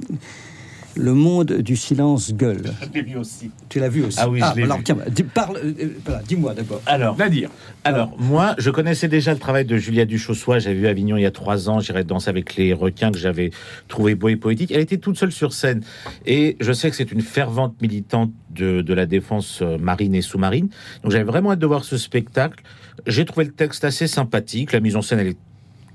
Le 0.97 1.13
monde 1.13 1.53
du 1.53 1.75
silence 1.75 2.33
gueule. 2.33 2.63
Je 2.81 2.99
l'ai 2.99 3.01
vu 3.05 3.17
aussi. 3.17 3.51
Tu 3.69 3.79
l'as 3.79 3.89
vu 3.89 4.03
aussi 4.03 4.17
Ah 4.19 4.27
oui, 4.29 4.39
je 4.39 4.55
l'ai 4.57 4.63
alors 4.63 4.77
vu. 4.77 4.83
tiens, 4.83 4.97
dis- 5.09 5.23
parle, 5.23 5.57
euh, 5.57 5.73
voilà, 6.05 6.21
dis-moi 6.27 6.53
d'abord. 6.53 6.81
Alors, 6.85 7.15
Nadir, 7.17 7.49
Alors, 7.83 8.15
moi, 8.19 8.55
je 8.57 8.69
connaissais 8.71 9.07
déjà 9.07 9.33
le 9.33 9.39
travail 9.39 9.65
de 9.65 9.77
Julia 9.77 10.05
Duchossois. 10.05 10.59
J'avais 10.59 10.75
vu 10.75 10.87
Avignon 10.87 11.15
il 11.17 11.21
y 11.21 11.25
a 11.25 11.31
trois 11.31 11.69
ans. 11.69 11.79
J'irais 11.79 12.03
danser 12.03 12.29
avec 12.29 12.55
les 12.55 12.73
requins 12.73 13.11
que 13.11 13.17
j'avais 13.17 13.51
trouvé 13.87 14.15
beau 14.15 14.29
et 14.29 14.35
poétique. 14.35 14.71
Elle 14.71 14.81
était 14.81 14.97
toute 14.97 15.17
seule 15.17 15.31
sur 15.31 15.53
scène. 15.53 15.83
Et 16.25 16.57
je 16.59 16.71
sais 16.73 16.89
que 16.89 16.95
c'est 16.95 17.11
une 17.11 17.21
fervente 17.21 17.79
militante 17.81 18.31
de, 18.49 18.81
de 18.81 18.93
la 18.93 19.05
défense 19.05 19.59
euh, 19.61 19.77
marine 19.77 20.15
et 20.15 20.21
sous-marine. 20.21 20.69
Donc, 21.03 21.11
j'avais 21.11 21.23
vraiment 21.23 21.51
hâte 21.51 21.59
de 21.59 21.67
voir 21.67 21.83
ce 21.83 21.97
spectacle. 21.97 22.63
J'ai 23.05 23.25
trouvé 23.25 23.45
le 23.45 23.51
texte 23.51 23.83
assez 23.83 24.07
sympathique. 24.07 24.71
La 24.71 24.79
mise 24.79 24.95
en 24.95 25.01
scène, 25.03 25.19
elle 25.19 25.27
est 25.27 25.37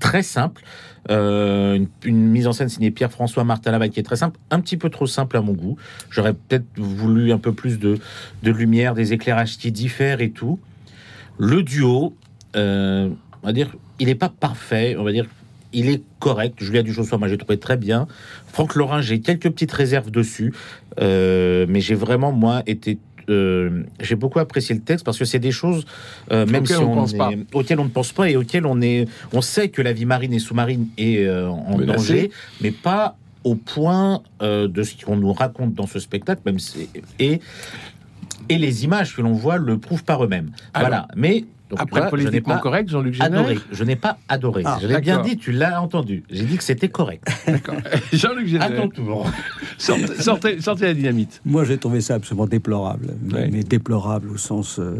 très 0.02 0.22
simple. 0.22 0.62
Euh, 1.10 1.78
une, 2.04 2.28
mise 2.28 2.46
en 2.46 2.52
scène 2.52 2.68
signée 2.68 2.90
Pierre-François 2.90 3.44
Martin 3.44 3.70
Lavalle 3.70 3.90
qui 3.90 4.00
est 4.00 4.04
très 4.04 4.16
simple, 4.16 4.38
un 4.50 4.60
petit 4.60 4.76
peu 4.76 4.90
trop 4.90 5.06
simple 5.06 5.36
à 5.36 5.40
mon 5.40 5.52
goût. 5.52 5.76
J'aurais 6.10 6.34
peut-être 6.34 6.66
voulu 6.76 7.32
un 7.32 7.38
peu 7.38 7.52
plus 7.52 7.78
de, 7.78 7.98
de 8.42 8.50
lumière, 8.50 8.94
des 8.94 9.12
éclairages 9.12 9.56
qui 9.56 9.72
diffèrent 9.72 10.20
et 10.20 10.30
tout. 10.30 10.58
Le 11.38 11.62
duo, 11.62 12.14
euh, 12.56 13.08
on 13.42 13.46
va 13.46 13.52
dire, 13.52 13.74
il 13.98 14.06
n'est 14.06 14.16
pas 14.16 14.28
parfait, 14.28 14.96
on 14.98 15.04
va 15.04 15.12
dire, 15.12 15.26
il 15.72 15.88
est 15.88 16.02
correct. 16.18 16.62
Julia 16.62 16.82
Duchossois, 16.82 17.18
moi 17.18 17.28
j'ai 17.28 17.38
trouvé 17.38 17.58
très 17.58 17.76
bien. 17.76 18.06
Franck 18.48 18.74
Laurin, 18.74 19.00
j'ai 19.00 19.20
quelques 19.20 19.50
petites 19.50 19.72
réserves 19.72 20.10
dessus, 20.10 20.52
euh, 21.00 21.64
mais 21.68 21.80
j'ai 21.80 21.94
vraiment, 21.94 22.32
moi, 22.32 22.62
été. 22.66 22.98
Euh, 23.30 23.82
j'ai 24.00 24.14
beaucoup 24.16 24.38
apprécié 24.38 24.74
le 24.74 24.80
texte 24.80 25.04
parce 25.04 25.18
que 25.18 25.24
c'est 25.24 25.38
des 25.38 25.52
choses, 25.52 25.84
euh, 26.30 26.46
même 26.46 26.62
Auxquelles 26.62 26.76
si 26.76 26.82
on 26.82 26.92
on, 26.92 26.94
pense 26.96 27.14
est- 27.14 27.18
pas. 27.18 27.30
auxquelles 27.52 27.80
on 27.80 27.84
ne 27.84 27.88
pense 27.90 28.12
pas 28.12 28.28
et 28.30 28.36
auxquelles 28.36 28.66
on 28.66 28.80
est, 28.80 29.06
on 29.32 29.40
sait 29.40 29.68
que 29.68 29.82
la 29.82 29.92
vie 29.92 30.06
marine 30.06 30.32
et 30.32 30.38
sous-marine 30.38 30.88
est 30.98 31.24
euh, 31.26 31.48
en 31.48 31.78
Menacée. 31.78 31.86
danger, 31.96 32.30
mais 32.60 32.70
pas 32.70 33.16
au 33.44 33.54
point 33.56 34.22
de 34.40 34.82
ce 34.84 35.04
qu'on 35.04 35.16
nous 35.16 35.32
raconte 35.32 35.74
dans 35.74 35.86
ce 35.88 35.98
spectacle, 35.98 36.42
même 36.46 36.58
si, 36.60 36.88
et 37.18 37.40
et 38.48 38.58
les 38.58 38.84
images 38.84 39.14
que 39.16 39.22
l'on 39.22 39.32
voit 39.32 39.56
le 39.56 39.78
prouvent 39.78 40.04
par 40.04 40.24
eux-mêmes. 40.24 40.50
Voilà. 40.78 41.08
Mais 41.16 41.44
donc, 41.72 41.80
après 41.80 42.00
je 42.00 42.04
n'ai 42.04 42.10
politiquement 42.10 42.54
pas 42.56 42.60
correct, 42.60 42.90
Jean-Luc 42.90 43.16
adoré. 43.18 43.58
Je 43.72 43.82
n'ai 43.84 43.96
pas 43.96 44.18
adoré. 44.28 44.62
Ah, 44.66 44.78
je 44.82 44.86
l'ai 44.86 45.00
bien 45.00 45.22
dit. 45.22 45.38
Tu 45.38 45.52
l'as 45.52 45.80
entendu. 45.80 46.22
J'ai 46.30 46.44
dit 46.44 46.58
que 46.58 46.64
c'était 46.64 46.90
correct. 46.90 47.26
D'accord. 47.46 47.76
Jean-Luc 48.12 48.46
À 48.46 48.50
Génère, 48.50 48.76
ton 48.76 48.88
tour. 48.90 49.26
sortez, 49.78 50.06
sortez, 50.20 50.60
sortez 50.60 50.84
la 50.84 50.94
dynamite. 50.94 51.40
Moi, 51.46 51.64
j'ai 51.64 51.78
trouvé 51.78 52.02
ça 52.02 52.16
absolument 52.16 52.46
déplorable, 52.46 53.14
mais, 53.22 53.32
Ouais. 53.34 53.48
mais 53.50 53.62
déplorable 53.62 54.28
au 54.34 54.36
sens, 54.36 54.78
euh, 54.78 54.94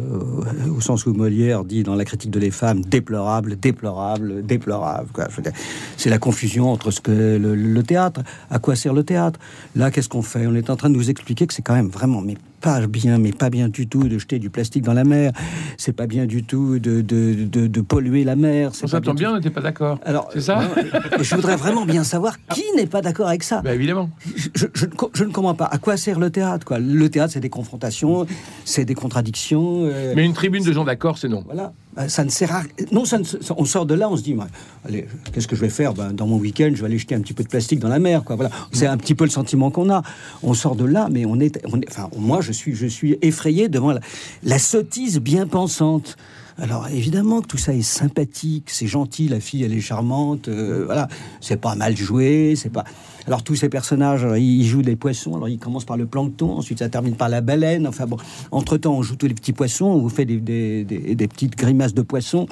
au 0.74 0.80
sens 0.80 1.04
où 1.04 1.12
Molière 1.12 1.64
dit 1.64 1.82
dans 1.82 1.94
la 1.94 2.06
critique 2.06 2.30
de 2.30 2.38
les 2.40 2.50
femmes 2.50 2.80
déplorable, 2.80 3.56
déplorable, 3.56 4.44
déplorable. 4.46 5.08
Je 5.28 5.50
C'est 5.98 6.08
la 6.10 6.18
confusion 6.18 6.70
entre 6.72 6.90
ce 6.90 7.02
que 7.02 7.10
le, 7.10 7.54
le 7.54 7.82
théâtre, 7.82 8.22
à 8.50 8.58
quoi 8.58 8.76
sert 8.76 8.94
le 8.94 9.04
théâtre. 9.04 9.38
Là, 9.76 9.90
qu'est-ce 9.90 10.08
qu'on 10.08 10.22
fait? 10.22 10.46
On 10.46 10.54
est 10.54 10.70
en 10.70 10.76
train 10.76 10.88
de 10.88 10.94
nous 10.94 11.10
expliquer 11.10 11.46
que 11.46 11.52
c'est 11.52 11.62
quand 11.62 11.74
même 11.74 11.88
vraiment, 11.88 12.22
mais 12.22 12.36
pas 12.62 12.86
bien, 12.86 13.18
mais 13.18 13.32
pas 13.32 13.50
bien 13.50 13.68
du 13.68 13.86
tout 13.88 14.04
de 14.08 14.16
jeter 14.18 14.38
du 14.38 14.48
plastique 14.48 14.82
dans 14.84 14.94
la 14.94 15.04
mer. 15.04 15.32
C'est 15.76 15.92
pas 15.92 16.06
bien 16.06 16.26
du 16.26 16.44
tout 16.44 16.78
de, 16.78 17.00
de, 17.02 17.34
de, 17.44 17.66
de 17.66 17.80
polluer 17.80 18.24
la 18.24 18.36
mer. 18.36 18.70
du 18.72 19.12
bien, 19.14 19.32
on 19.32 19.36
n'était 19.36 19.50
pas 19.50 19.60
d'accord. 19.60 19.98
Alors, 20.04 20.30
C'est 20.32 20.40
ça 20.40 20.62
non, 20.62 21.20
Je 21.20 21.34
voudrais 21.34 21.56
vraiment 21.56 21.84
bien 21.84 22.04
savoir 22.04 22.36
qui 22.54 22.62
n'est 22.76 22.86
pas 22.86 23.02
d'accord 23.02 23.28
avec 23.28 23.42
ça 23.42 23.60
Ben, 23.62 23.74
évidemment. 23.74 24.10
je, 24.54 24.66
je 25.12 25.24
ne 25.24 25.32
comprends 25.32 25.54
pas. 25.54 25.66
À 25.66 25.78
quoi 25.78 25.96
sert 25.96 26.18
le 26.20 26.30
théâtre 26.30 26.64
quoi? 26.64 26.78
Le 26.78 27.08
théâtre, 27.10 27.32
c'est 27.32 27.40
des 27.40 27.50
confrontations, 27.50 28.26
c'est 28.64 28.84
des 28.84 28.94
contradictions. 28.94 29.82
euh, 29.84 30.12
Mais 30.16 30.24
une 30.24 30.32
tribune 30.34 30.64
de 30.64 30.72
gens 30.72 30.84
d'accord, 30.84 31.18
c'est 31.18 31.28
non. 31.28 31.42
Voilà. 31.44 31.72
Ben, 31.94 32.08
Ça 32.08 32.24
ne 32.24 32.30
sert 32.30 32.54
à 32.54 32.62
Non, 32.90 33.04
ça 33.04 33.18
ne 33.18 33.24
on 33.56 33.64
sort 33.64 33.86
de 33.86 33.94
là, 33.94 34.08
on 34.10 34.16
se 34.16 34.22
dit, 34.22 34.36
allez, 34.84 35.06
qu'est-ce 35.32 35.48
que 35.48 35.56
je 35.56 35.60
vais 35.60 35.68
faire? 35.68 35.94
Ben, 35.94 36.12
Dans 36.12 36.26
mon 36.26 36.38
week-end, 36.38 36.70
je 36.74 36.80
vais 36.80 36.86
aller 36.86 36.98
jeter 36.98 37.14
un 37.14 37.20
petit 37.20 37.34
peu 37.34 37.42
de 37.42 37.48
plastique 37.48 37.80
dans 37.80 37.88
la 37.88 37.98
mer. 37.98 38.24
Quoi. 38.24 38.36
Voilà. 38.36 38.50
C'est 38.72 38.86
un 38.86 38.96
petit 38.96 39.14
peu 39.14 39.24
le 39.24 39.30
sentiment 39.30 39.70
qu'on 39.70 39.90
a. 39.90 40.02
On 40.42 40.54
sort 40.54 40.76
de 40.76 40.84
là, 40.84 41.08
mais 41.10 41.24
on 41.26 41.38
est. 41.40 41.60
On 41.72 41.80
est 41.80 41.88
enfin, 41.88 42.08
moi, 42.16 42.40
je 42.40 42.52
suis, 42.52 42.74
je 42.74 42.86
suis 42.86 43.18
effrayé 43.22 43.68
devant 43.68 43.92
la, 43.92 44.00
la 44.42 44.58
sottise 44.58 45.20
bien 45.20 45.46
pensante. 45.46 46.16
Alors 46.58 46.88
évidemment 46.88 47.40
que 47.40 47.46
tout 47.46 47.58
ça 47.58 47.72
est 47.72 47.82
sympathique, 47.82 48.68
c'est 48.68 48.86
gentil, 48.86 49.28
la 49.28 49.40
fille 49.40 49.64
elle 49.64 49.72
est 49.72 49.80
charmante, 49.80 50.48
euh, 50.48 50.82
voilà, 50.84 51.08
c'est 51.40 51.56
pas 51.56 51.74
mal 51.74 51.96
joué, 51.96 52.54
c'est 52.56 52.68
pas. 52.70 52.84
Alors 53.26 53.42
tous 53.42 53.54
ces 53.54 53.68
personnages, 53.68 54.24
alors, 54.24 54.36
ils 54.36 54.64
jouent 54.66 54.82
des 54.82 54.96
poissons, 54.96 55.36
alors 55.36 55.48
ils 55.48 55.58
commencent 55.58 55.84
par 55.84 55.96
le 55.96 56.06
plancton, 56.06 56.50
ensuite 56.58 56.80
ça 56.80 56.88
termine 56.88 57.14
par 57.14 57.28
la 57.28 57.40
baleine, 57.40 57.86
enfin 57.86 58.06
bon, 58.06 58.16
entre-temps 58.50 58.94
on 58.94 59.02
joue 59.02 59.16
tous 59.16 59.26
les 59.28 59.34
petits 59.34 59.52
poissons, 59.52 59.86
on 59.86 59.98
vous 59.98 60.08
fait 60.08 60.24
des, 60.24 60.38
des- 60.38 60.84
des- 60.84 61.14
des 61.14 61.28
petites 61.28 61.56
grimaces 61.56 61.94
de 61.94 62.02
poissons, 62.02 62.46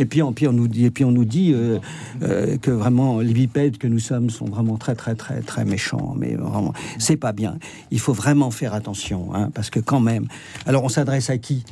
et 0.00 0.04
puis, 0.04 0.22
on, 0.22 0.32
puis 0.32 0.46
on 0.46 0.52
nous 0.52 0.68
dit, 0.68 0.84
et 0.84 0.90
puis 0.90 1.04
on 1.04 1.10
nous 1.12 1.24
dit 1.24 1.52
euh, 1.52 1.78
euh, 2.22 2.56
que 2.58 2.70
vraiment 2.70 3.20
les 3.20 3.32
bipèdes 3.32 3.78
que 3.78 3.86
nous 3.88 3.98
sommes 3.98 4.30
sont 4.30 4.44
vraiment 4.46 4.76
très 4.76 4.94
très 4.94 5.14
très 5.14 5.40
très 5.40 5.64
méchants, 5.64 6.14
mais 6.18 6.34
vraiment 6.34 6.72
c'est 6.98 7.16
pas 7.16 7.32
bien. 7.32 7.58
Il 7.90 7.98
faut 7.98 8.12
vraiment 8.12 8.50
faire 8.50 8.74
attention, 8.74 9.34
hein, 9.34 9.50
parce 9.54 9.70
que 9.70 9.80
quand 9.80 10.00
même. 10.00 10.28
Alors 10.66 10.84
on 10.84 10.88
s'adresse 10.88 11.30
à 11.30 11.38
qui? 11.38 11.64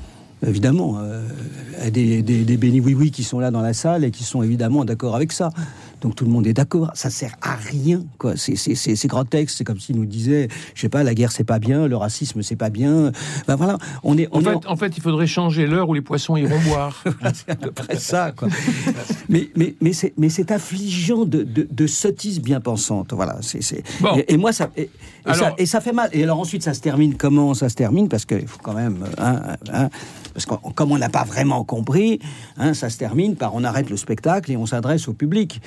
Évidemment, 0.46 0.96
euh, 1.00 1.28
à 1.82 1.90
des, 1.90 2.22
des, 2.22 2.44
des 2.44 2.56
bénis 2.56 2.80
oui 2.80 2.94
oui 2.94 3.10
qui 3.10 3.24
sont 3.24 3.40
là 3.40 3.50
dans 3.50 3.60
la 3.60 3.74
salle 3.74 4.04
et 4.04 4.10
qui 4.10 4.24
sont 4.24 4.42
évidemment 4.42 4.86
d'accord 4.86 5.14
avec 5.14 5.32
ça. 5.32 5.50
Donc 6.00 6.14
tout 6.16 6.24
le 6.24 6.30
monde 6.30 6.46
est 6.46 6.52
d'accord. 6.52 6.90
Ça 6.94 7.10
sert 7.10 7.34
à 7.42 7.54
rien, 7.56 8.02
quoi. 8.18 8.36
C'est 8.36 8.56
c'est 8.56 8.74
c'est 8.74 9.08
comme 9.64 9.78
s'ils 9.80 9.96
nous 9.96 10.06
disaient, 10.06 10.48
je 10.74 10.80
sais 10.80 10.88
pas, 10.88 11.02
la 11.02 11.14
guerre 11.14 11.32
c'est 11.32 11.44
pas 11.44 11.58
bien, 11.58 11.86
le 11.88 11.96
racisme 11.96 12.42
c'est 12.42 12.56
pas 12.56 12.70
bien. 12.70 13.12
Ben 13.46 13.56
voilà, 13.56 13.78
on 14.02 14.16
est 14.16 14.28
En 14.32 14.40
est 14.40 14.44
fait, 14.44 14.66
en 14.66 14.76
fait, 14.76 14.96
il 14.96 15.02
faudrait 15.02 15.26
changer 15.26 15.66
l'heure 15.66 15.88
où 15.88 15.94
les 15.94 16.00
poissons 16.00 16.36
iront 16.36 16.58
boire. 16.68 17.02
c'est 17.34 17.50
à 17.50 17.56
peu 17.56 17.70
près 17.72 17.96
ça, 17.98 18.32
quoi. 18.36 18.48
mais 19.28 19.50
mais, 19.56 19.74
mais 19.80 19.92
c'est 19.92 20.12
mais 20.16 20.28
c'est 20.28 20.50
affligeant 20.50 21.24
de, 21.24 21.42
de, 21.42 21.66
de 21.70 21.86
sottises 21.86 22.40
bien 22.40 22.60
pensantes. 22.60 23.12
Voilà, 23.12 23.36
c'est. 23.42 23.60
Bon. 24.00 24.16
Et, 24.16 24.34
et 24.34 24.36
moi 24.36 24.52
ça 24.52 24.70
et, 24.76 24.82
et 24.82 24.88
ça 25.26 25.32
Alors- 25.46 25.54
et 25.58 25.66
ça 25.66 25.80
fait 25.80 25.92
mal. 25.92 26.08
Et 26.12 26.22
alors 26.22 26.40
ensuite 26.40 26.62
ça 26.62 26.74
se 26.74 26.80
termine 26.80 27.14
comment? 27.16 27.54
Ça 27.54 27.68
se 27.68 27.74
termine 27.74 28.08
parce 28.08 28.24
qu'il 28.24 28.46
faut 28.48 28.60
quand 28.62 28.74
même 28.74 29.04
hein, 29.18 29.42
hein, 29.72 29.88
parce 30.32 30.46
que 30.46 30.54
comme 30.74 30.92
on 30.92 30.98
n'a 30.98 31.08
pas 31.08 31.24
vraiment 31.24 31.64
compris, 31.64 32.20
hein, 32.56 32.74
ça 32.74 32.88
se 32.90 32.96
termine 32.98 33.36
par 33.36 33.54
on 33.54 33.64
arrête 33.64 33.90
le 33.90 33.96
spectacle 33.96 34.50
et 34.52 34.56
on 34.56 34.66
s'adresse 34.66 35.08
au 35.08 35.12
public. 35.12 35.60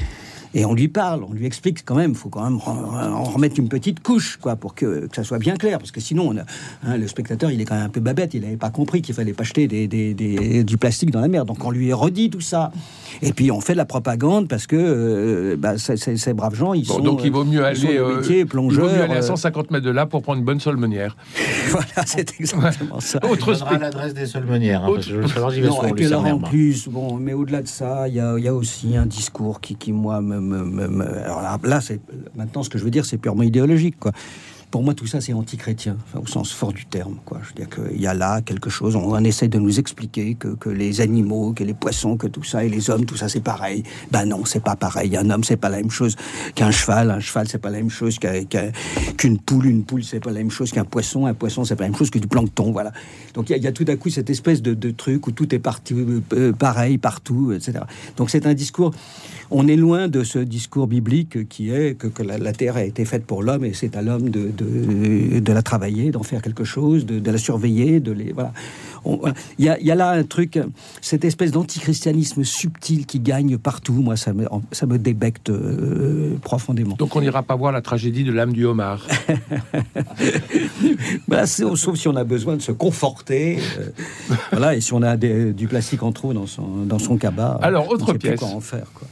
Et 0.54 0.66
on 0.66 0.74
lui 0.74 0.88
parle, 0.88 1.24
on 1.24 1.34
lui 1.34 1.46
explique 1.46 1.84
quand 1.86 1.96
même, 1.96 2.12
il 2.12 2.18
faut 2.18 2.30
quand 2.30 2.44
même 2.44 2.60
en 2.66 3.24
remettre 3.24 3.60
une 3.60 3.70
petite 3.70 4.02
couche, 4.04 4.38
quoi, 4.42 4.56
pour 4.56 4.76
que, 4.76 5.08
que 5.08 5.16
ça 5.16 5.24
soit 5.24 5.40
bien 5.40 5.56
clair. 5.56 5.80
Parce 5.80 5.92
que 5.92 6.00
sinon, 6.02 6.30
on 6.30 6.38
a- 6.38 6.44
hein, 6.86 6.98
le 6.98 7.08
spectateur, 7.08 7.50
il 7.52 7.60
est 7.62 7.66
quand 7.66 7.76
même 7.76 7.86
un 7.86 7.90
peu 7.90 8.00
babette, 8.00 8.34
il 8.34 8.42
n'avait 8.42 8.58
pas 8.58 8.70
compris 8.70 9.02
qu'il 9.02 9.16
fallait 9.16 9.34
pas 9.34 9.44
jeter 9.44 9.68
des, 9.68 9.88
des- 9.88 10.14
des- 10.14 10.64
du 10.64 10.78
plastique 10.78 11.12
dans 11.12 11.22
la 11.22 11.28
mer. 11.28 11.46
Donc 11.46 11.64
on 11.66 11.72
lui 11.72 11.92
redit 11.94 12.30
tout 12.30 12.42
ça. 12.42 12.72
Et 13.22 13.34
puis 13.34 13.52
on 13.52 13.62
fait 13.62 13.74
de 13.74 13.78
la 13.78 13.86
propagande 13.86 14.48
parce 14.48 14.68
que 14.68 14.76
euh, 14.76 15.56
bah, 15.58 15.78
ces, 15.78 16.34
braves 16.34 16.56
gens, 16.56 16.74
ils 16.74 16.86
Bon, 16.88 16.96
sont. 16.96 17.00
donc 17.04 17.22
il 17.24 17.32
vaut 17.32 17.46
mieux 17.46 17.60
sont 17.60 17.66
aller, 17.88 17.98
euh, 17.98 18.18
métier, 18.18 18.40
il 18.40 18.46
vaut 18.46 18.62
mieux 18.62 18.76
plongeurs. 18.78 18.86
aller 19.04 19.14
à 19.14 19.18
euh, 19.18 19.22
150 19.22 19.72
mètres 19.72 19.86
de 19.86 19.92
là 19.92 20.06
pour 20.06 20.22
prendre 20.22 20.40
une 20.40 20.46
bonne 20.46 20.60
solmenière. 20.60 21.16
voilà, 21.70 21.86
c'est 22.06 22.40
exactement 22.40 23.00
ça. 23.00 23.20
Autre 23.30 23.54
spectacle. 23.54 23.82
l'adresse 23.82 24.14
des 24.14 24.26
solmenières. 24.26 24.84
Hein, 24.86 24.92
parce 24.94 25.06
que 25.08 25.12
je 25.12 25.62
vais 25.62 25.68
Non, 25.68 25.84
et 25.84 25.94
puis 25.94 26.08
sa 26.08 26.20
alors 26.20 26.36
en 26.36 26.40
plus, 26.40 26.88
bon, 26.88 27.18
mais 27.18 27.34
au-delà 27.34 27.62
de 27.62 27.68
ça, 27.68 28.08
il 28.08 28.16
y 28.16 28.20
a, 28.20 28.38
il 28.38 28.44
y 28.44 28.48
a 28.48 28.54
aussi 28.54 28.96
un 28.98 29.06
discours 29.06 29.62
qui, 29.62 29.76
qui 29.76 29.92
moi, 29.92 30.22
me, 30.22 30.40
alors 30.52 31.42
là, 31.64 31.80
maintenant 32.36 32.64
ce 32.64 32.70
que 32.70 32.78
je 32.78 32.84
veux 32.84 32.92
dire, 32.92 33.06
c'est 33.06 33.18
purement 33.18 33.44
idéologique. 33.44 33.96
Pour 34.72 34.82
moi, 34.82 34.96
tout 34.96 35.06
ça, 35.06 35.22
c'est 35.22 35.34
anti-chrétien, 35.34 35.98
enfin, 36.04 36.18
au 36.20 36.26
sens 36.26 36.52
fort 36.52 36.74
du 36.74 36.88
terme, 36.88 37.18
quoi. 37.26 37.38
Je 37.44 37.50
veux 37.50 37.54
dire 37.54 37.70
qu'il 37.70 38.02
y 38.02 38.08
a 38.08 38.16
là 38.16 38.42
quelque 38.42 38.72
chose, 38.72 38.96
on, 38.96 39.24
essaie 39.24 39.48
de 39.48 39.60
nous 39.60 39.78
expliquer 39.80 40.34
que, 40.34 40.68
les 40.72 41.00
animaux, 41.00 41.54
que 41.54 41.64
les 41.64 41.76
poissons, 41.76 42.18
que 42.18 42.26
tout 42.26 42.44
ça, 42.44 42.66
et 42.66 42.70
les 42.70 42.90
hommes, 42.90 43.06
tout 43.06 43.16
ça, 43.16 43.30
c'est 43.30 43.40
pareil. 43.44 43.84
Ben 44.10 44.26
non, 44.26 44.46
c'est 44.46 44.64
pas 44.64 44.76
pareil. 44.76 45.16
Un 45.16 45.30
homme, 45.30 45.44
c'est 45.44 45.58
pas 45.58 45.70
la 45.70 45.78
même 45.78 45.92
chose 45.92 46.16
qu'un 46.56 46.72
cheval. 46.72 47.12
Un 47.12 47.20
cheval, 47.20 47.48
c'est 47.48 47.60
pas 47.60 47.70
la 47.70 47.78
même 47.78 47.92
chose 47.92 48.18
qu'un- 48.18 48.46
qu'un- 48.46 48.72
qu'une 49.16 49.38
poule. 49.38 49.68
Une 49.68 49.84
poule, 49.84 50.04
c'est 50.04 50.20
pas 50.20 50.32
la 50.32 50.40
même 50.40 50.50
chose 50.50 50.72
qu'un 50.72 50.86
poisson. 50.86 51.28
Un 51.28 51.36
poisson, 51.36 51.64
c'est 51.66 51.76
pas 51.76 51.84
la 51.84 51.92
même 51.92 51.98
chose 52.00 52.10
que 52.10 52.18
du 52.18 52.28
plancton, 52.28 52.72
voilà. 52.72 52.94
Donc 53.36 53.52
il 53.52 53.58
y, 53.62 53.68
a- 53.68 53.72
tout 53.72 53.86
à 53.88 53.96
coup 53.96 54.10
cette 54.10 54.32
espèce 54.32 54.64
de, 54.64 54.74
de 54.74 54.90
truc 54.90 55.28
où 55.28 55.32
tout 55.32 55.54
est 55.54 55.60
parti, 55.60 55.94
euh, 56.34 56.52
pareil 56.52 56.98
partout, 56.98 57.52
etc. 57.52 57.82
Donc 58.18 58.32
c'est 58.32 58.48
un 58.48 58.56
discours. 58.56 58.90
On 59.56 59.68
est 59.68 59.76
loin 59.76 60.08
de 60.08 60.24
ce 60.24 60.40
discours 60.40 60.88
biblique 60.88 61.48
qui 61.48 61.70
est 61.70 61.94
que, 61.96 62.08
que 62.08 62.24
la, 62.24 62.40
la 62.40 62.54
terre 62.54 62.76
a 62.76 62.84
été 62.84 63.06
faite 63.06 63.24
pour 63.24 63.44
l'homme 63.44 63.64
et 63.64 63.74
c'est 63.74 63.96
à 63.96 64.02
l'homme 64.02 64.30
de, 64.30 64.50
de, 64.50 65.40
de 65.40 65.54
la 65.54 65.62
travailler, 65.62 66.10
d'en 66.10 66.24
faire 66.24 66.42
quelque 66.42 66.64
chose, 66.64 67.06
de, 67.06 67.20
de 67.20 67.32
la 67.32 67.38
surveiller, 67.38 68.00
de 68.00 68.12
les 68.12 68.32
voilà. 68.34 68.52
Il 69.60 69.66
y, 69.66 69.68
a, 69.70 69.78
il 69.82 69.86
y 69.86 69.92
a 69.92 69.96
là 69.96 70.12
un 70.12 70.24
truc, 70.24 70.58
cette 71.02 71.26
espèce 71.26 71.52
d'antichristianisme 71.52 72.46
subtil 72.46 73.06
qui 73.06 73.20
gagne 73.20 73.58
partout. 73.58 73.92
Moi, 73.94 74.16
ça 74.16 74.32
me, 74.32 74.46
ça 74.72 74.86
me 74.86 74.98
débecte 74.98 75.50
euh, 75.50 76.36
profondément. 76.42 76.96
Donc 76.96 77.14
on 77.16 77.20
n'ira 77.22 77.44
pas 77.44 77.56
voir 77.58 77.74
la 77.74 77.82
tragédie 77.82 78.24
de 78.24 78.32
l'âme 78.32 78.54
du 78.54 78.66
homard. 78.66 79.06
Bah, 81.28 81.46
sauf 81.46 81.96
si 81.98 82.08
on 82.08 82.16
a 82.16 82.24
besoin 82.24 82.56
de 82.56 82.62
se 82.62 82.72
conforter. 82.72 83.60
euh, 83.80 83.90
voilà, 84.52 84.76
et 84.76 84.82
si 84.82 84.94
on 84.94 85.02
a 85.02 85.18
des- 85.18 85.54
du 85.54 85.68
plastique 85.68 86.04
en 86.04 86.12
trop 86.12 86.34
dans 86.34 86.48
son, 86.48 86.86
dans 86.86 87.00
son 87.00 87.18
cabas. 87.18 87.60
Alors, 87.62 87.90
autre 87.90 88.12
plus 88.14 88.20
pièce. 88.20 88.40
quoi 88.40 88.50
en 88.50 88.60
faire, 88.60 88.86
quoi. 88.94 89.08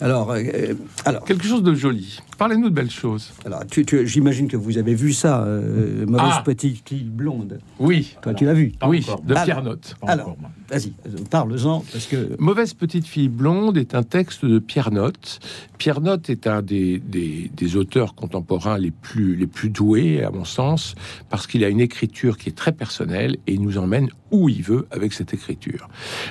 Alors, 0.00 0.30
euh, 0.30 0.74
alors, 1.04 1.24
Quelque 1.24 1.46
chose 1.46 1.62
de 1.62 1.74
joli. 1.74 2.20
Parlez-nous 2.38 2.70
de 2.70 2.74
belles 2.74 2.90
choses. 2.90 3.32
alors 3.44 3.66
tu- 3.66 3.84
tu- 3.84 4.06
j'imagine 4.06 4.46
que 4.48 4.56
vous 4.56 4.78
avez 4.78 4.94
vu 4.94 5.12
ça, 5.12 5.42
euh, 5.42 6.06
Mauvaise 6.06 6.34
Ah. 6.36 6.42
petite 6.44 6.88
fille 6.88 7.02
blonde. 7.04 7.58
Oui, 7.80 8.16
Toi, 8.22 8.32
tu 8.32 8.44
l'as 8.44 8.54
vu 8.54 8.72
oui, 8.86 9.04
encore. 9.08 9.20
de. 9.22 9.34
Pierre 9.34 9.62
Note. 9.64 9.96
Pas 10.00 10.12
Alors, 10.12 10.36
vas-y, 10.70 10.92
parle-en, 11.30 11.80
parce 11.92 12.06
que... 12.06 12.36
Mauvaise 12.38 12.74
petite 12.74 13.06
fille 13.06 13.28
blonde 13.28 13.76
est 13.76 13.94
un 13.96 14.04
texte 14.04 14.44
de 14.44 14.60
Pierre 14.60 14.92
Note. 14.92 15.40
Pierre 15.78 16.00
Note 16.00 16.30
est 16.30 16.46
un 16.46 16.62
des, 16.62 16.98
des, 17.00 17.50
des 17.56 17.76
auteurs 17.76 18.14
contemporains 18.14 18.78
les 18.78 18.90
plus, 18.92 19.34
les 19.36 19.46
plus 19.48 19.70
doués, 19.70 20.22
à 20.22 20.30
mon 20.30 20.44
sens, 20.44 20.94
parce 21.30 21.46
qu'il 21.48 21.64
a 21.64 21.68
une 21.68 21.80
écriture 21.80 22.38
qui 22.38 22.48
est 22.50 22.56
très 22.56 22.72
personnelle 22.72 23.36
et 23.48 23.54
il 23.54 23.62
nous 23.62 23.78
emmène 23.78 24.08
où 24.30 24.48
il 24.48 24.62
veut 24.62 24.86
avec 24.90 25.12
cette 25.12 25.32
écriture. 25.34 25.88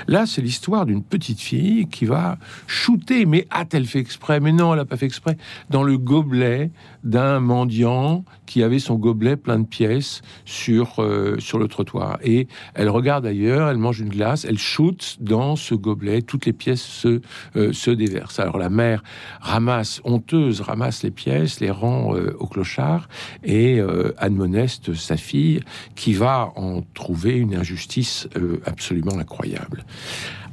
Là, 0.08 0.26
c'est 0.26 0.42
l'histoire 0.42 0.86
d'une 0.86 1.02
petite 1.04 1.40
fille 1.42 1.88
qui 1.88 2.06
va 2.06 2.38
shooter, 2.68 3.26
mais 3.26 3.48
a-t-elle 3.50 3.86
fait 3.88 4.00
exprès? 4.00 4.40
Mais 4.40 4.52
non, 4.52 4.72
elle 4.74 4.80
n'a 4.80 4.86
pas 4.86 4.98
fait 4.98 5.06
exprès, 5.08 5.36
dans 5.70 5.84
le 5.84 5.97
gobelet 5.98 6.72
d'un 7.04 7.39
mendiant 7.39 8.24
qui 8.46 8.63
avait 8.63 8.80
son 8.80 8.96
gobelet 8.96 9.36
plein 9.36 9.60
de 9.60 9.66
pièces 9.66 10.22
sur, 10.46 11.01
euh, 11.01 11.38
sur 11.39 11.60
le 11.60 11.68
trottoir. 11.68 12.18
Et 12.24 12.48
elle 12.74 12.89
regarde 12.89 13.25
ailleurs, 13.25 13.70
elle 13.70 13.77
mange 13.77 14.00
une 14.00 14.10
glace, 14.10 14.46
elle 14.46 14.58
shoot 14.58 15.18
dans 15.20 15.56
ce 15.56 15.75
gobelet, 15.75 16.22
toutes 16.22 16.46
les 16.46 16.54
pièces 16.54 16.82
se, 16.82 17.22
euh, 17.56 17.74
se 17.74 17.92
déversent. 17.92 18.39
Alors 18.39 18.58
la 18.58 18.70
mère 18.70 19.04
ramasse, 19.42 20.01
honteuse, 20.04 20.62
ramasse 20.62 21.04
les 21.04 21.12
pièces, 21.12 21.60
les 21.60 21.72
rend 21.72 22.16
euh, 22.16 22.36
au 22.39 22.48
clochard 22.48 23.10
et 23.44 23.80
admoneste 24.18 24.94
sa 24.94 25.18
fille 25.18 25.62
qui 25.96 26.13
va 26.13 26.51
en 26.56 26.82
trouver 26.94 27.36
une 27.36 27.56
injustice 27.56 28.27
absolument 28.66 29.18
incroyable. 29.18 29.86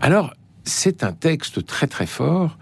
Alors, 0.00 0.34
c'est 0.64 1.04
un 1.04 1.12
texte 1.12 1.64
très 1.66 1.86
très 1.86 2.06
fort 2.06 2.58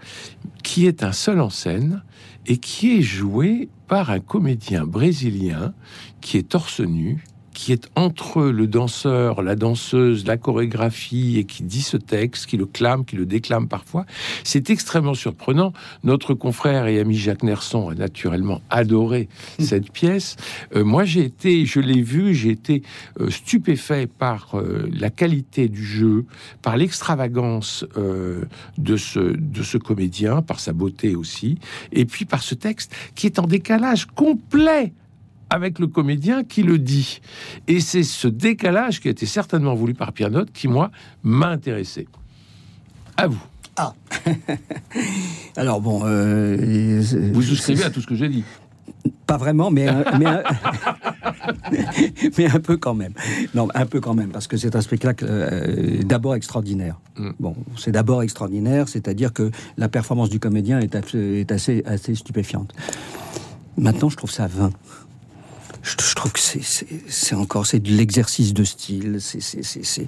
qui 0.63 0.87
est 0.87 1.03
un 1.03 1.11
seul 1.11 1.39
en 1.41 1.49
scène 1.49 2.03
et 2.45 2.57
qui 2.57 2.97
est 2.97 3.01
joué 3.01 3.69
par 3.87 4.09
un 4.09 4.19
comédien 4.19 4.85
brésilien 4.85 5.73
qui 6.21 6.37
est 6.37 6.49
torse 6.49 6.79
nu, 6.79 7.23
qui 7.53 7.71
est 7.71 7.89
entre 7.95 8.43
le 8.43 8.67
danseur, 8.67 9.41
la 9.41 9.55
danseuse, 9.55 10.25
la 10.25 10.37
chorégraphie 10.37 11.37
et 11.37 11.45
qui 11.45 11.63
dit 11.63 11.81
ce 11.81 11.97
texte, 11.97 12.47
qui 12.47 12.57
le 12.57 12.65
clame, 12.65 13.05
qui 13.05 13.15
le 13.15 13.25
déclame 13.25 13.67
parfois. 13.67 14.05
C'est 14.43 14.69
extrêmement 14.69 15.13
surprenant. 15.13 15.73
Notre 16.03 16.33
confrère 16.33 16.87
et 16.87 16.99
ami 16.99 17.15
Jacques 17.15 17.43
Nerson 17.43 17.89
a 17.89 17.95
naturellement 17.95 18.61
adoré 18.69 19.29
cette 19.59 19.91
pièce. 19.91 20.35
Euh, 20.75 20.83
moi, 20.83 21.05
j'ai 21.05 21.23
été, 21.23 21.65
je 21.65 21.79
l'ai 21.79 22.01
vu, 22.01 22.33
j'ai 22.33 22.49
été 22.49 22.83
euh, 23.19 23.29
stupéfait 23.29 24.07
par 24.07 24.55
euh, 24.55 24.89
la 24.91 25.09
qualité 25.09 25.67
du 25.67 25.83
jeu, 25.83 26.25
par 26.61 26.77
l'extravagance 26.77 27.85
de, 28.77 28.97
ce, 28.97 29.19
de 29.19 29.63
ce 29.63 29.77
comédien, 29.77 30.41
par 30.41 30.59
sa 30.59 30.73
beauté 30.73 31.15
aussi, 31.15 31.57
et 31.91 32.05
puis 32.05 32.25
par 32.25 32.43
ce 32.43 32.55
texte 32.55 32.93
qui 33.15 33.27
est 33.27 33.39
en 33.39 33.45
décalage 33.47 34.05
complet 34.07 34.93
avec 35.53 35.77
le 35.77 35.85
comédien 35.85 36.43
qui 36.43 36.63
le 36.63 36.79
dit. 36.79 37.21
Et 37.67 37.79
c'est 37.79 38.01
ce 38.01 38.27
décalage 38.27 38.99
qui 38.99 39.07
a 39.07 39.11
été 39.11 39.27
certainement 39.27 39.75
voulu 39.75 39.93
par 39.93 40.11
Pierre 40.11 40.31
Note 40.31 40.51
qui, 40.51 40.67
moi, 40.67 40.89
m'a 41.21 41.47
intéressé. 41.49 42.07
À 43.17 43.27
vous. 43.27 43.41
Alors 45.55 45.79
bon, 45.79 46.01
euh, 46.05 47.01
Vous 47.33 47.41
souscrivez 47.43 47.83
à 47.83 47.91
tout 47.91 48.01
ce 48.01 48.07
que 48.07 48.15
j'ai 48.15 48.29
dit. 48.29 48.43
Pas 49.27 49.37
vraiment, 49.37 49.69
mais 49.69 49.87
un, 49.87 50.03
mais, 50.19 50.25
un, 50.25 50.43
mais 52.37 52.49
un 52.49 52.59
peu 52.59 52.77
quand 52.77 52.95
même. 52.95 53.13
Non, 53.53 53.67
un 53.75 53.85
peu 53.85 53.99
quand 53.99 54.15
même, 54.15 54.29
parce 54.29 54.47
que 54.47 54.57
c'est 54.57 54.75
un 54.75 54.81
spectacle 54.81 55.25
euh, 55.29 56.01
d'abord 56.03 56.33
extraordinaire. 56.35 56.99
Mm. 57.17 57.29
Bon, 57.39 57.55
c'est 57.77 57.91
d'abord 57.91 58.23
extraordinaire, 58.23 58.89
c'est-à-dire 58.89 59.33
que 59.33 59.51
la 59.77 59.87
performance 59.87 60.29
du 60.29 60.39
comédien 60.39 60.79
est, 60.79 60.95
abs- 60.95 61.15
est 61.15 61.51
assez, 61.51 61.83
assez 61.85 62.15
stupéfiante. 62.15 62.73
Maintenant, 63.77 64.09
je 64.09 64.17
trouve 64.17 64.31
ça 64.31 64.45
vain. 64.47 64.69
Je, 65.83 66.15
trouve 66.15 66.31
que 66.31 66.39
c'est- 66.39 67.35
encore 67.35 67.65
c'est 67.65 67.79
de 67.79 67.91
l'exercice 67.91 68.53
de 68.53 68.63
style. 68.63 69.17
C'est 69.19 70.07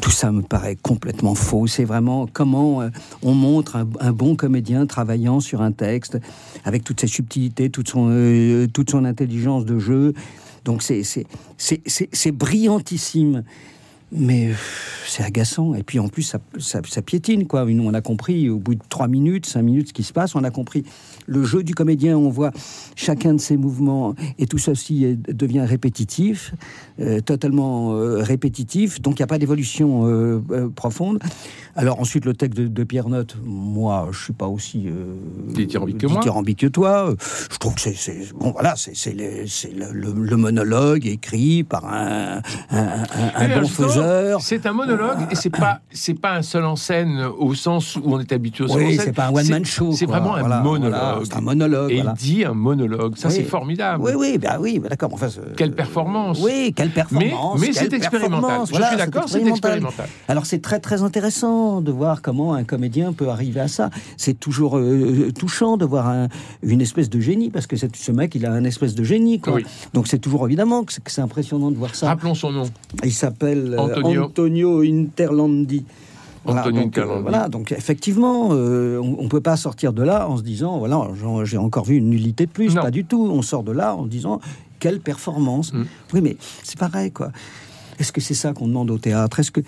tout 0.00 0.10
ça 0.10 0.32
me 0.32 0.42
paraît 0.42 0.76
complètement 0.76 1.34
faux. 1.34 1.66
C'est 1.66 1.84
vraiment 1.84 2.26
comment 2.32 2.80
euh, 2.82 2.88
on 3.22 3.34
montre 3.34 3.76
un, 3.76 4.12
bon 4.12 4.34
comédien 4.34 4.86
travaillant 4.86 5.38
sur 5.40 5.60
un 5.62 5.70
texte 5.70 6.18
avec 6.64 6.82
toutes 6.82 7.00
ses 7.00 7.06
subtilités, 7.06 7.70
toute 7.70 7.90
son, 7.90 8.08
euh, 8.10 8.66
toute 8.66 8.90
son 8.90 9.04
intelligence 9.04 9.64
de 9.64 9.78
jeu. 9.78 10.14
Donc 10.64 10.82
c'est 10.82 12.32
brillantissime. 12.32 13.44
Mais 14.12 14.48
euh, 14.50 14.54
c'est 15.06 15.22
agaçant. 15.24 15.74
Et 15.74 15.82
puis 15.82 15.98
en 15.98 16.08
plus, 16.08 16.22
ça, 16.22 16.38
ça, 16.58 16.80
ça 16.88 17.02
piétine, 17.02 17.46
quoi. 17.46 17.64
Nous, 17.64 17.82
on 17.84 17.94
a 17.94 18.00
compris 18.00 18.48
au 18.50 18.58
bout 18.58 18.74
de 18.74 18.80
trois 18.88 19.08
minutes, 19.08 19.46
cinq 19.46 19.62
minutes, 19.62 19.88
ce 19.88 19.92
qui 19.92 20.02
se 20.02 20.12
passe. 20.12 20.34
On 20.34 20.44
a 20.44 20.50
compris 20.50 20.84
le 21.26 21.42
jeu 21.44 21.62
du 21.62 21.74
comédien. 21.74 22.16
On 22.18 22.28
voit 22.30 22.50
chacun 22.96 23.34
de 23.34 23.40
ses 23.40 23.56
mouvements 23.56 24.14
et 24.38 24.46
tout 24.46 24.58
ceci 24.58 25.04
est- 25.04 25.30
devient 25.32 25.60
répétitif, 25.66 26.54
euh, 27.00 27.20
totalement 27.20 27.92
euh, 27.94 28.22
répétitif. 28.22 29.00
Donc 29.00 29.18
il 29.18 29.22
n'y 29.22 29.24
a 29.24 29.28
pas 29.28 29.38
d'évolution 29.38 30.06
euh, 30.06 30.40
profonde. 30.74 31.18
Alors 31.74 31.98
ensuite, 32.00 32.24
le 32.26 32.34
texte 32.34 32.58
de, 32.58 32.66
de 32.68 32.84
Pierre 32.84 33.08
Note, 33.08 33.36
moi, 33.44 34.08
je 34.12 34.24
suis 34.24 34.32
pas 34.34 34.46
aussi 34.46 34.88
Dithyrambique 35.54 35.98
que 35.98 36.06
moi. 36.06 36.16
dithyrambique 36.16 36.58
que 36.58 36.66
toi. 36.66 37.14
Je 37.50 37.56
trouve 37.56 37.74
que 37.74 37.80
c'est 37.80 38.32
bon, 38.34 38.50
voilà, 38.52 38.74
c'est 38.76 39.14
le, 39.14 40.12
le- 40.12 40.36
monologue 40.36 41.06
écrit 41.06 41.62
par 41.64 41.84
un, 41.86 42.42
un, 42.70 42.78
un- 42.78 43.32
un 43.36 43.48
Et 43.50 43.54
bon 43.54 43.64
justement, 43.64 43.88
C'est 44.40 44.66
un 44.66 44.72
monologue 44.72 45.18
et 45.30 45.34
c'est 45.34 45.50
pas 45.50 45.80
c'est 45.92 46.14
pas 46.14 46.34
un 46.34 46.42
seul 46.42 46.64
en 46.64 46.76
scène 46.76 47.24
au 47.38 47.54
sens 47.54 47.96
où 47.96 48.02
on 48.06 48.20
est 48.20 48.32
habitué 48.32 48.64
au 48.64 48.68
seul 48.68 48.82
en 48.82 48.86
Oui, 48.86 48.96
scène. 48.96 49.04
c'est 49.06 49.12
pas 49.12 49.26
un 49.26 49.34
one 49.34 49.48
man 49.48 49.64
show. 49.64 49.92
C'est 49.92 50.06
vraiment 50.06 50.34
un 50.34 50.42
monologue. 50.62 50.90
voilà, 50.90 51.18
c'est 51.24 51.36
un 51.36 51.40
monologue. 51.40 51.90
Et 51.90 51.96
voilà. 51.96 52.14
il 52.16 52.22
dit 52.22 52.44
un 52.44 52.54
monologue. 52.54 53.16
Ça 53.16 53.28
Oui. 53.28 53.34
c'est 53.36 53.44
formidable. 53.44 54.02
Oui, 54.04 54.12
oui, 54.16 54.38
bah 54.38 54.56
oui, 54.60 54.78
bah 54.78 54.88
d'accord. 54.88 55.10
Enfin, 55.12 55.28
Quelle 55.56 55.72
performance. 55.74 56.40
Oui, 56.42 56.72
quelle 56.74 56.90
performance. 56.90 57.60
mais 57.60 57.72
c'est 57.72 57.92
expérimental. 57.92 58.60
Je 58.68 58.74
suis 58.74 58.96
d'accord, 58.96 59.24
c'est 59.28 59.46
expérimental. 59.46 60.06
Alors 60.28 60.46
c'est 60.46 60.60
très 60.62 60.80
très 60.80 61.02
intéressant 61.02 61.80
de 61.80 61.92
voir 61.92 62.22
comment 62.22 62.54
un 62.54 62.64
comédien 62.64 63.12
peut 63.12 63.28
arriver 63.28 63.60
à 63.60 63.68
ça. 63.68 63.90
C'est 64.16 64.38
toujours 64.38 64.78
euh, 64.78 65.30
touchant 65.38 65.76
de 65.76 65.84
voir 65.84 66.08
un- 66.08 66.28
une 66.62 66.80
espèce 66.80 67.10
de 67.10 67.20
génie 67.20 67.50
parce 67.50 67.66
que 67.66 67.76
ce 67.76 68.12
mec 68.12 68.34
il 68.34 68.46
a 68.46 68.52
un 68.52 68.64
espèce 68.64 68.94
de 68.94 69.04
génie. 69.04 69.40
Quoi. 69.40 69.54
Oui. 69.54 69.66
Donc 69.94 70.06
c'est 70.08 70.18
toujours 70.18 70.46
évidemment 70.46 70.84
que 70.84 70.92
c'est- 70.92 71.02
que 71.02 71.10
c'est 71.10 71.20
impressionnant 71.20 71.70
de 71.70 71.76
voir 71.76 71.94
ça. 71.94 72.08
Rappelons 72.08 72.34
son 72.34 72.52
nom. 72.52 72.64
Il 73.04 73.12
s'appelle 73.12 73.74
euh, 73.78 73.91
Antonio. 73.98 74.24
Antonio. 74.24 74.82
Interlandi. 74.82 75.84
Antonio 76.44 76.82
donc, 76.82 76.98
euh, 76.98 77.20
voilà, 77.20 77.48
donc 77.48 77.70
effectivement, 77.72 78.48
euh, 78.50 78.98
on 78.98 79.22
ne 79.22 79.28
peut 79.28 79.40
pas 79.40 79.56
sortir 79.56 79.92
de 79.92 80.02
là 80.02 80.28
en 80.28 80.36
se 80.36 80.42
disant, 80.42 80.78
voilà, 80.78 81.08
j'ai 81.44 81.58
encore 81.58 81.84
vu 81.84 81.96
une 81.96 82.10
nullité 82.10 82.46
de 82.46 82.50
plus. 82.50 82.74
Non. 82.74 82.82
Pas 82.82 82.90
du 82.90 83.04
tout. 83.04 83.28
On 83.30 83.42
sort 83.42 83.62
de 83.62 83.72
là 83.72 83.94
en 83.94 84.06
disant, 84.06 84.40
quelle 84.80 85.00
performance. 85.00 85.72
Mm. 85.72 85.84
Oui, 86.14 86.20
mais 86.20 86.36
c'est 86.64 86.78
pareil, 86.78 87.12
quoi. 87.12 87.30
Est-ce 87.98 88.12
que 88.12 88.20
c'est 88.20 88.34
ça 88.34 88.52
qu'on 88.52 88.66
demande 88.66 88.90
au 88.90 88.98
théâtre? 88.98 89.38
Est-ce 89.38 89.52
que 89.52 89.60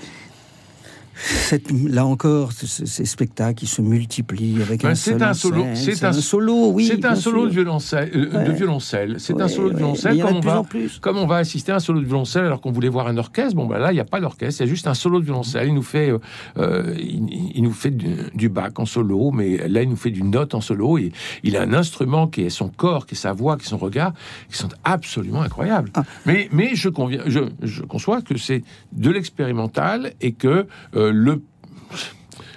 cette- 1.14 1.70
là 1.88 2.04
encore, 2.06 2.52
ces 2.52 3.04
spectacles 3.04 3.54
qui 3.60 3.66
se 3.66 3.82
multiplient 3.82 4.60
avec 4.62 4.82
Ben, 4.82 4.90
un 4.90 4.94
seul 4.94 5.22
un 5.22 5.34
solo, 5.34 5.64
c'est 5.74 6.04
un- 6.04 6.12
solo, 6.12 6.70
oui. 6.72 6.86
c'est 6.86 7.04
un 7.04 7.14
solo 7.14 7.40
sûr. 7.42 7.48
de 7.48 7.54
violoncelle. 7.54 8.10
euh, 8.14 8.44
de 8.44 8.52
violoncelle. 8.52 9.16
C'est 9.18 9.34
un 9.34 9.44
Ouais, 9.44 9.48
solo 9.48 9.70
de 9.70 9.76
violoncelle. 9.76 10.18
Comme 10.20 10.32
de 10.32 10.36
on, 10.36 10.40
plus 10.40 10.48
va, 10.50 10.60
en 10.60 10.64
plus. 10.64 10.98
comme 11.00 11.18
on 11.18 11.26
va 11.26 11.36
assister 11.36 11.72
à 11.72 11.76
un 11.76 11.80
solo 11.80 12.00
de 12.00 12.06
violoncelle 12.06 12.44
alors 12.44 12.60
qu'on 12.60 12.72
voulait 12.72 12.88
voir 12.88 13.06
un 13.06 13.16
orchestre, 13.16 13.54
bon 13.54 13.66
ben 13.66 13.78
là 13.78 13.92
il 13.92 13.94
n'y 13.94 14.00
a 14.00 14.04
pas 14.04 14.20
d'orchestre, 14.20 14.60
il 14.60 14.64
y 14.66 14.68
a 14.68 14.70
juste 14.70 14.86
un 14.86 14.94
solo 14.94 15.20
de 15.20 15.24
violoncelle. 15.24 15.68
Il 15.68 15.74
nous 15.74 15.82
fait, 15.82 16.10
euh, 16.10 16.18
euh, 16.58 16.94
il, 16.98 17.52
il 17.54 17.62
nous 17.62 17.72
fait 17.72 17.90
du, 17.90 18.14
du 18.34 18.48
bac 18.48 18.78
en 18.78 18.86
solo, 18.86 19.30
mais 19.30 19.68
là 19.68 19.82
il 19.82 19.88
nous 19.88 19.96
fait 19.96 20.10
du 20.10 20.22
note 20.22 20.54
en 20.54 20.60
solo. 20.60 20.98
Et 20.98 21.12
il 21.42 21.56
a 21.56 21.62
un 21.62 21.72
instrument 21.74 22.26
qui 22.26 22.42
est 22.42 22.50
son 22.50 22.68
corps, 22.68 23.06
qui 23.06 23.14
est 23.14 23.18
sa 23.18 23.32
voix, 23.32 23.56
qui 23.56 23.64
est 23.64 23.68
son 23.68 23.76
regard, 23.78 24.12
qui 24.50 24.56
sont 24.58 24.68
absolument 24.84 25.42
incroyables. 25.42 25.90
Ah. 25.94 26.04
Mais, 26.26 26.48
mais 26.52 26.74
je, 26.74 26.88
conviens, 26.88 27.22
je, 27.26 27.40
je 27.62 27.82
conçois 27.82 28.22
que 28.22 28.36
c'est 28.38 28.62
de 28.92 29.10
l'expérimental 29.10 30.12
et 30.20 30.32
que 30.32 30.66
euh, 30.96 31.03
le 31.12 31.42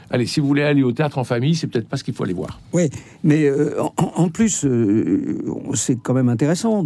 Allez, 0.09 0.25
si 0.25 0.39
vous 0.39 0.47
voulez 0.47 0.63
aller 0.63 0.83
au 0.83 0.93
théâtre 0.93 1.17
en 1.17 1.25
famille, 1.25 1.53
c'est 1.53 1.67
peut-être 1.67 1.89
pas 1.89 1.97
ce 1.97 2.03
qu'il 2.05 2.13
faut 2.13 2.23
aller 2.23 2.31
voir. 2.33 2.61
Oui, 2.71 2.89
mais 3.25 3.43
euh, 3.43 3.77
en, 3.81 3.91
en 3.97 4.29
plus, 4.29 4.63
euh, 4.63 5.43
c'est 5.73 5.97
quand 6.01 6.13
même 6.13 6.29
intéressant 6.29 6.85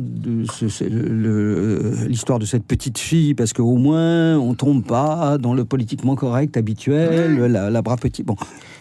l'histoire 2.08 2.40
de 2.40 2.46
cette 2.46 2.64
petite 2.64 2.98
fille, 2.98 3.36
parce 3.36 3.54
qu'au 3.54 3.76
moins, 3.76 4.40
on 4.40 4.56
tombe 4.56 4.84
pas 4.84 5.38
dans 5.38 5.54
le 5.54 5.66
politiquement 5.66 6.16
correct 6.16 6.58
habituel, 6.58 7.38
la, 7.46 7.70
la 7.70 7.82
brave 7.84 8.00
petite. 8.00 8.26
Bon, 8.26 8.36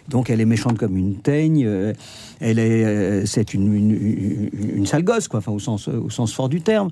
donc 0.09 0.31
elle 0.31 0.41
est 0.41 0.47
méchante 0.47 0.79
comme 0.79 0.97
une 0.97 1.17
teigne. 1.17 1.65
euh, 1.67 1.93
elle 2.41 2.59
est, 2.59 2.85
euh, 2.85 3.27
c'est 3.27 3.55
une, 3.55 4.51
une, 4.77 4.87
sale 4.87 5.05
gosse, 5.05 5.29
quoi, 5.29 5.39
enfin 5.39 5.53
au 5.53 5.59
sens, 5.59 5.89
au 5.89 6.11
sens 6.11 6.33
fort 6.33 6.49
du 6.49 6.63
terme. 6.63 6.91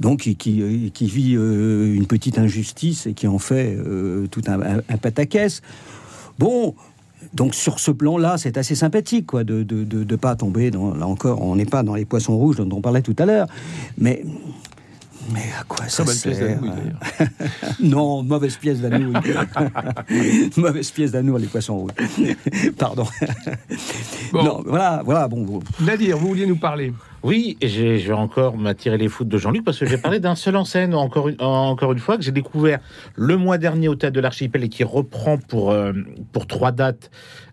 Donc 0.00 0.20
qui, 0.20 0.36
qui, 0.36 1.06
vit 1.06 1.36
euh, 1.36 1.94
une 1.94 2.06
petite 2.06 2.38
injustice 2.38 3.06
et 3.06 3.12
qui 3.12 3.26
en 3.26 3.38
fait 3.38 3.76
euh, 3.76 4.26
tout 4.28 4.42
un, 4.46 4.60
un, 4.60 4.78
un 4.88 4.96
pataquès. 4.96 5.60
Bon, 6.38 6.74
donc 7.34 7.54
sur 7.54 7.78
ce 7.78 7.90
plan-là, 7.90 8.38
c'est 8.38 8.56
assez 8.56 8.74
sympathique, 8.74 9.26
quoi, 9.26 9.44
de 9.44 9.62
de 9.62 10.16
pas 10.16 10.36
tomber 10.36 10.70
dans. 10.70 10.94
Là 10.94 11.06
encore, 11.06 11.42
on 11.42 11.56
n'est 11.56 11.66
pas 11.66 11.82
dans 11.82 11.94
les 11.94 12.04
poissons 12.04 12.36
rouges 12.36 12.56
dont 12.56 12.76
on 12.76 12.80
parlait 12.80 13.02
tout 13.02 13.16
à 13.18 13.26
l'heure, 13.26 13.48
mais. 13.98 14.24
Mais 15.32 15.50
à 15.58 15.64
quoi 15.64 15.88
ça 15.88 16.04
Très 16.04 16.12
bonne 16.12 16.22
pièce 16.22 16.38
d'ailleurs. 16.38 16.60
Non, 17.80 18.22
mauvaise 18.22 18.56
pièce 18.56 18.80
d'anouilh. 18.80 19.12
mauvaise 20.56 20.90
pièce 20.90 21.10
d'anouilh, 21.12 21.42
les 21.42 21.48
poissons 21.48 21.78
rouges. 21.78 21.92
Pardon. 22.78 23.06
Bon. 24.32 24.44
Non, 24.44 24.62
voilà, 24.66 25.02
voilà, 25.04 25.28
bon. 25.28 25.60
Nadir, 25.80 26.16
vous 26.18 26.28
vouliez 26.28 26.46
nous 26.46 26.56
parler 26.56 26.92
Oui, 27.26 27.56
et 27.60 27.66
je 27.66 28.06
vais 28.06 28.12
encore 28.12 28.56
m'attirer 28.56 28.98
les 28.98 29.08
foudres 29.08 29.30
de 29.30 29.36
Jean-Luc 29.36 29.64
parce 29.64 29.80
que 29.80 29.84
j'ai 29.84 29.98
parlé 29.98 30.20
d'un 30.20 30.36
seul 30.36 30.54
en 30.54 30.64
scène, 30.64 30.94
encore 30.94 31.26
une, 31.28 31.98
fois, 31.98 32.16
que 32.16 32.22
j'ai 32.22 32.30
découvert 32.30 32.78
le 33.16 33.36
mois 33.36 33.58
dernier 33.58 33.88
au 33.88 33.96
Théâtre 33.96 34.14
de 34.14 34.20
l'Archipel 34.20 34.62
et 34.62 34.68
qui 34.68 34.84
reprend 34.84 35.36
pour, 35.36 35.72
euh, 35.72 35.92
pour 36.30 36.46
trois 36.46 36.70
dates 36.70 37.10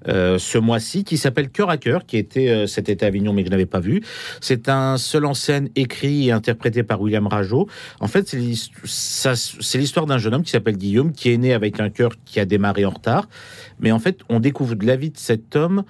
euh, 0.07 0.38
ce 0.38 0.59
mois-ci, 0.59 1.03
qui 1.03 1.17
s'appelle 1.17 1.49
Cœur 1.49 1.71
à 1.71 1.77
Cœur, 1.77 2.05
qui 2.05 2.17
était 2.17 2.49
euh, 2.49 2.67
cet 2.67 2.88
été 2.88 3.03
à 3.03 3.07
Avignon 3.07 3.33
mais 3.33 3.41
que 3.41 3.47
je 3.47 3.51
n'avais 3.51 3.65
pas 3.65 3.79
vu. 3.79 4.03
C'est 4.41 4.69
un 4.69 4.97
seul 4.97 5.25
en 5.25 5.33
scène 5.33 5.69
écrit 5.75 6.27
et 6.27 6.31
interprété 6.31 6.83
par 6.83 7.01
William 7.01 7.25
Rajot. 7.25 7.67
En 7.99 8.07
fait, 8.07 8.36
c'est 8.86 9.77
l'histoire 9.79 10.05
d'un 10.05 10.19
jeune 10.19 10.36
homme 10.36 10.43
qui 10.43 10.51
s'appelle 10.51 10.77
Guillaume, 10.77 11.13
qui 11.13 11.31
est 11.31 11.38
né 11.38 11.51
avec 11.51 11.79
un 11.79 11.89
cœur 11.89 12.12
qui 12.25 12.39
a 12.39 12.45
démarré 12.45 12.86
en 12.86 12.91
retard. 12.91 13.27
Mais 13.79 13.91
en 13.91 13.97
fait, 13.97 14.19
on 14.29 14.39
découvre 14.39 14.75
de 14.75 14.86
la 14.86 14.97
vie 14.97 15.09
de 15.09 15.17
cet 15.17 15.55
homme 15.55 15.83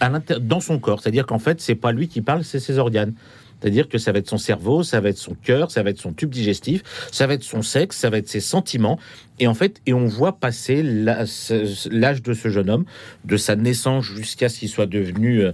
à 0.00 0.10
dans 0.40 0.60
son 0.60 0.78
corps. 0.78 1.00
C'est-à-dire 1.00 1.26
qu'en 1.26 1.38
fait, 1.38 1.60
c'est 1.60 1.74
pas 1.74 1.92
lui 1.92 2.08
qui 2.08 2.20
parle, 2.20 2.44
c'est 2.44 2.60
ses 2.60 2.78
organes. 2.78 3.14
C'est-à-dire 3.60 3.88
que 3.88 3.98
ça 3.98 4.12
va 4.12 4.20
être 4.20 4.28
son 4.28 4.38
cerveau, 4.38 4.82
ça 4.82 5.00
va 5.00 5.08
être 5.08 5.18
son 5.18 5.34
cœur, 5.34 5.70
ça 5.70 5.82
va 5.82 5.90
être 5.90 5.98
son 5.98 6.12
tube 6.12 6.30
digestif, 6.30 6.82
ça 7.10 7.26
va 7.26 7.34
être 7.34 7.42
son 7.42 7.62
sexe, 7.62 7.96
ça 7.96 8.10
va 8.10 8.18
être 8.18 8.28
ses 8.28 8.40
sentiments. 8.40 8.98
Et 9.40 9.46
en 9.46 9.54
fait, 9.54 9.80
et 9.86 9.92
on 9.92 10.06
voit 10.06 10.38
passer 10.38 10.82
l'âge 10.82 12.22
de 12.22 12.34
ce 12.34 12.48
jeune 12.48 12.70
homme, 12.70 12.84
de 13.24 13.36
sa 13.36 13.56
naissance 13.56 14.04
jusqu'à 14.04 14.48
ce 14.48 14.60
qu'il 14.60 14.68
soit 14.68 14.86
devenu, 14.86 15.42
euh, 15.42 15.52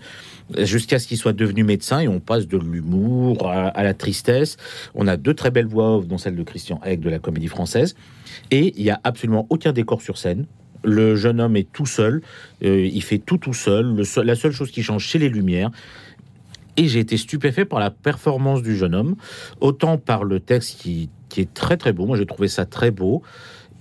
jusqu'à 0.58 0.98
ce 0.98 1.06
qu'il 1.06 1.16
soit 1.16 1.32
devenu 1.32 1.64
médecin. 1.64 2.00
Et 2.00 2.08
on 2.08 2.20
passe 2.20 2.46
de 2.46 2.58
l'humour 2.58 3.50
à, 3.50 3.82
la 3.82 3.94
tristesse. 3.94 4.58
On 4.94 5.06
a 5.06 5.16
deux 5.16 5.34
très 5.34 5.50
belles 5.50 5.66
voix 5.66 5.96
off, 5.96 6.06
dont 6.06 6.18
celle 6.18 6.36
de 6.36 6.42
Christian 6.42 6.80
Egg 6.84 7.00
de 7.00 7.08
la 7.08 7.18
Comédie 7.18 7.48
Française. 7.48 7.94
Et 8.50 8.74
il 8.76 8.82
y 8.82 8.90
a 8.90 9.00
absolument 9.04 9.46
aucun 9.48 9.72
décor 9.72 10.02
sur 10.02 10.18
scène. 10.18 10.46
Le 10.84 11.16
jeune 11.16 11.40
homme 11.40 11.56
est 11.56 11.72
tout 11.72 11.86
seul, 11.86 12.22
euh, 12.62 12.86
il 12.86 13.02
fait 13.02 13.18
tout 13.18 13.38
tout 13.38 13.54
seul. 13.54 14.02
La 14.22 14.34
seule 14.34 14.52
chose 14.52 14.70
qui 14.70 14.82
change, 14.82 15.08
c'est 15.10 15.18
les 15.18 15.28
lumières. 15.28 15.70
Et 16.76 16.88
j'ai 16.88 17.00
été 17.00 17.16
stupéfait 17.16 17.64
par 17.64 17.78
la 17.78 17.90
performance 17.90 18.62
du 18.62 18.76
jeune 18.76 18.94
homme, 18.94 19.14
autant 19.60 19.96
par 19.96 20.24
le 20.24 20.40
texte 20.40 20.80
qui, 20.80 21.08
est 21.36 21.52
très 21.52 21.76
très 21.76 21.92
beau. 21.92 22.06
Moi, 22.06 22.16
j'ai 22.16 22.26
trouvé 22.26 22.48
ça 22.48 22.64
très 22.64 22.90
beau. 22.90 23.22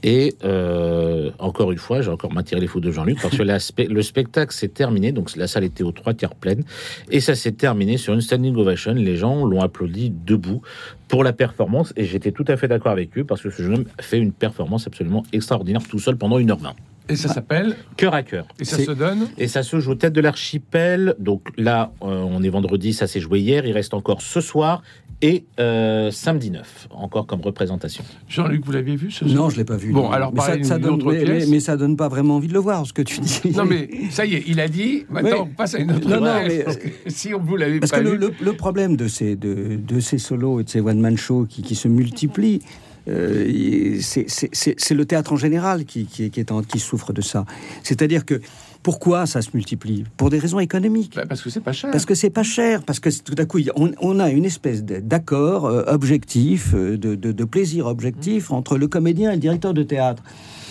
Et 0.06 0.36
euh, 0.44 1.32
encore 1.40 1.72
une 1.72 1.78
fois, 1.78 2.02
j'ai 2.02 2.10
encore 2.10 2.34
m'attiré 2.34 2.60
les 2.60 2.68
foudres 2.68 2.88
de 2.88 2.92
Jean-Luc 2.92 3.22
parce 3.22 3.38
que 3.38 3.44
le 3.44 4.02
spectacle 4.02 4.54
s'est 4.54 4.68
terminé. 4.68 5.14
Donc 5.14 5.34
la 5.38 5.48
salle 5.48 5.64
était 5.64 5.84
aux 5.84 5.94
trois 5.94 6.14
tiers 6.14 6.36
pleine 6.36 6.64
et 7.10 7.22
ça 7.22 7.36
s'est 7.36 7.54
terminé 7.54 7.98
sur 7.98 8.14
une 8.14 8.20
standing 8.20 8.56
ovation. 8.58 8.94
Les 8.94 9.16
gens 9.16 9.46
l'ont 9.46 9.62
applaudi 9.62 10.10
debout 10.10 10.62
pour 11.08 11.24
la 11.24 11.32
performance 11.32 11.94
et 11.96 12.04
j'étais 12.04 12.32
tout 12.32 12.46
à 12.50 12.58
fait 12.58 12.68
d'accord 12.68 12.92
avec 12.92 13.18
eux 13.18 13.24
parce 13.24 13.42
que 13.42 13.50
ce 13.50 13.64
jeune 13.64 13.76
homme 13.76 13.86
fait 14.02 14.20
une 14.20 14.34
performance 14.34 14.88
absolument 14.88 15.24
extraordinaire 15.32 15.84
tout 15.84 16.00
seul 16.00 16.18
pendant 16.18 16.38
1h20. 16.38 16.74
Et 17.10 17.16
ça 17.16 17.28
s'appelle 17.28 17.76
Cœur 17.98 18.14
à 18.14 18.24
cœur. 18.24 18.48
Et 18.60 18.66
ça 18.66 18.78
se 18.78 18.92
donne 18.92 19.28
et 19.38 19.48
ça 19.48 19.62
se 19.64 19.80
joue 19.80 19.96
tête 19.96 20.14
de 20.14 20.22
l'archipel. 20.22 21.16
Donc 21.20 21.50
là, 21.58 21.92
euh, 22.02 22.24
on 22.28 22.42
est 22.44 22.50
vendredi, 22.50 22.94
ça 22.94 23.08
s'est 23.08 23.20
joué 23.20 23.40
hier. 23.40 23.66
Il 23.66 23.74
reste 23.74 23.94
encore 23.94 24.22
ce 24.22 24.40
soir 24.42 24.82
et 25.22 25.46
euh, 25.60 26.12
samedi 26.12 26.52
9, 26.52 26.88
encore 26.92 27.26
comme 27.28 27.42
représentation. 27.42 28.04
Jean-Luc, 28.28 28.66
vous 28.66 28.72
l'aviez 28.74 28.96
vu 28.98 29.10
ce 29.12 29.24
Non, 29.26 29.50
je 29.50 29.56
l'ai 29.58 29.64
pas 29.64 29.78
vu. 29.78 29.92
Bon, 29.94 30.04
non. 30.04 30.12
alors 30.12 30.34
mais 30.34 30.42
ça, 30.42 30.62
ça 30.64 30.80
donne, 30.80 30.96
autre 30.96 31.12
mais, 31.14 31.24
mais- 31.26 31.46
mais 31.46 31.60
ça 31.62 31.78
donne 31.78 31.96
pas 31.96 32.10
vraiment 32.10 32.36
envie 32.38 32.50
de 32.50 32.54
le 32.54 32.60
voir, 32.60 32.86
ce 32.86 32.92
que 32.94 33.02
tu 33.02 33.20
dis. 33.22 33.42
Non, 33.56 33.64
mais 33.66 33.90
ça 34.12 34.26
y 34.26 34.36
est, 34.36 34.44
il 34.48 34.60
a 34.60 34.68
dit. 34.68 35.06
Maintenant, 35.10 35.30
Oui. 35.44 35.50
on 35.52 35.56
passe 35.56 35.76
à 35.76 35.80
une 35.80 35.92
autre 35.92 36.10
Non, 36.10 36.20
non, 36.20 36.34
mais- 36.46 36.64
parce 36.64 36.78
que 36.78 36.88
si 37.08 37.34
on 37.34 37.40
vous 37.40 37.58
Parce 37.80 37.92
pas 37.92 38.00
que 38.00 38.04
le, 38.04 38.12
vu, 38.12 38.18
le- 38.18 38.34
le 38.42 38.54
problème 38.54 38.98
de 38.98 39.08
ces, 39.08 39.36
de, 39.38 39.78
de 39.78 40.00
ces 40.02 40.18
solos 40.18 40.60
et 40.60 40.64
de 40.66 40.70
ces 40.70 40.82
one-man 40.82 41.16
shows 41.18 41.46
qui, 41.50 41.62
qui 41.62 41.76
se 41.76 41.88
multiplient, 41.88 42.62
euh, 43.08 43.98
c'est 44.00 44.92
le 44.94 45.06
théâtre 45.06 45.34
en 45.34 45.38
général 45.38 45.86
qui, 45.86 46.06
qui, 46.06 46.30
qui 46.30 46.40
est 46.40 46.52
en- 46.52 46.62
qui 46.62 46.80
souffre 46.80 47.14
de 47.14 47.22
ça. 47.22 47.46
C'est-à-dire 47.84 48.26
que 48.26 48.40
pourquoi 48.82 49.26
ça 49.26 49.42
se 49.42 49.50
multiplie? 49.54 50.04
Pour 50.18 50.30
des 50.30 50.40
raisons 50.40 50.60
économiques. 50.60 51.14
bah, 51.16 51.24
parce 51.28 51.42
que 51.42 51.50
c'est 51.50 51.62
pas 51.62 51.72
cher. 51.72 51.92
Parce 51.92 52.06
que 52.06 52.16
c'est 52.16 52.30
pas 52.30 52.44
cher, 52.44 52.84
parce 52.84 53.00
que 53.00 53.10
tout 53.22 53.36
à 53.38 53.46
coup, 53.46 53.60
on, 53.76 53.92
on 54.02 54.20
a 54.20 54.30
une 54.30 54.44
espèce 54.46 54.84
d'accord 54.84 55.66
euh, 55.66 55.84
objectif, 55.88 56.74
euh, 56.74 56.98
de, 56.98 57.16
de- 57.16 57.32
de 57.32 57.44
plaisir 57.46 57.86
objectif 57.88 58.52
entre 58.52 58.78
le 58.78 58.88
comédien 58.88 59.32
et 59.32 59.36
le 59.36 59.40
directeur 59.40 59.74
de 59.74 59.84
théâtre. 59.84 60.22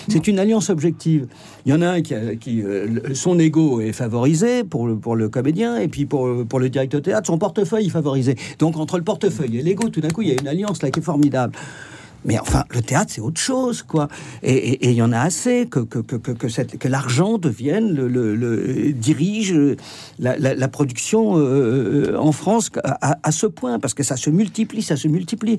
C'est 0.09 0.27
une 0.27 0.41
alliance 0.41 0.69
objective. 0.69 1.29
Il 1.65 1.71
y 1.71 1.75
en 1.75 1.81
a 1.81 1.87
un 1.89 2.03
qui, 2.03 2.13
a- 2.15 2.35
qui, 2.35 2.57
le- 2.63 3.15
son 3.15 3.39
ego 3.39 3.81
est 3.81 3.93
favorisé 3.93 4.65
pour 4.65 4.89
le, 4.89 4.97
pour 4.97 5.15
le 5.17 5.29
comédien, 5.31 5.79
et 5.79 5.87
puis 5.89 6.05
pour, 6.07 6.45
pour 6.47 6.59
le 6.61 6.69
directeur 6.69 7.01
de 7.01 7.05
théâtre, 7.05 7.29
son 7.29 7.39
portefeuille 7.39 7.87
est 7.87 7.91
favorisé. 7.91 8.35
Donc 8.59 8.77
entre 8.77 8.99
le 8.99 9.05
portefeuille 9.05 9.59
et 9.59 9.63
l'ego, 9.63 9.89
tout 9.89 10.01
d'un 10.01 10.11
coup, 10.11 10.21
il 10.23 10.29
y 10.29 10.33
a 10.33 10.41
une 10.41 10.49
alliance 10.49 10.83
là 10.83 10.91
qui 10.91 11.01
est 11.01 11.03
formidable. 11.05 11.55
Mais 12.25 12.39
enfin, 12.39 12.65
le 12.71 12.83
théâtre, 12.83 13.11
c'est 13.15 13.21
autre 13.21 13.41
chose, 13.41 13.83
quoi. 13.83 14.09
Et 14.45 14.89
il 14.91 14.95
y 14.97 15.03
en 15.03 15.13
a 15.13 15.19
assez 15.21 15.67
que, 15.67 15.81
que, 15.81 15.99
que, 15.99 16.17
que, 16.17 16.49
cette- 16.49 16.79
que 16.79 16.89
l'argent 16.89 17.37
devienne, 17.39 17.93
le, 17.93 18.07
le- 18.09 18.35
le- 18.37 18.93
dirige 18.93 19.55
la, 20.19 20.37
la- 20.39 20.55
la 20.55 20.69
production 20.69 21.33
euh, 21.37 22.17
en 22.17 22.31
France 22.33 22.71
à, 22.85 23.33
ce 23.33 23.47
point, 23.47 23.79
parce 23.81 23.95
que 23.95 24.03
ça 24.05 24.17
se 24.17 24.31
multiplie, 24.31 24.83
ça 24.83 24.97
se 24.97 25.09
multiplie. 25.09 25.59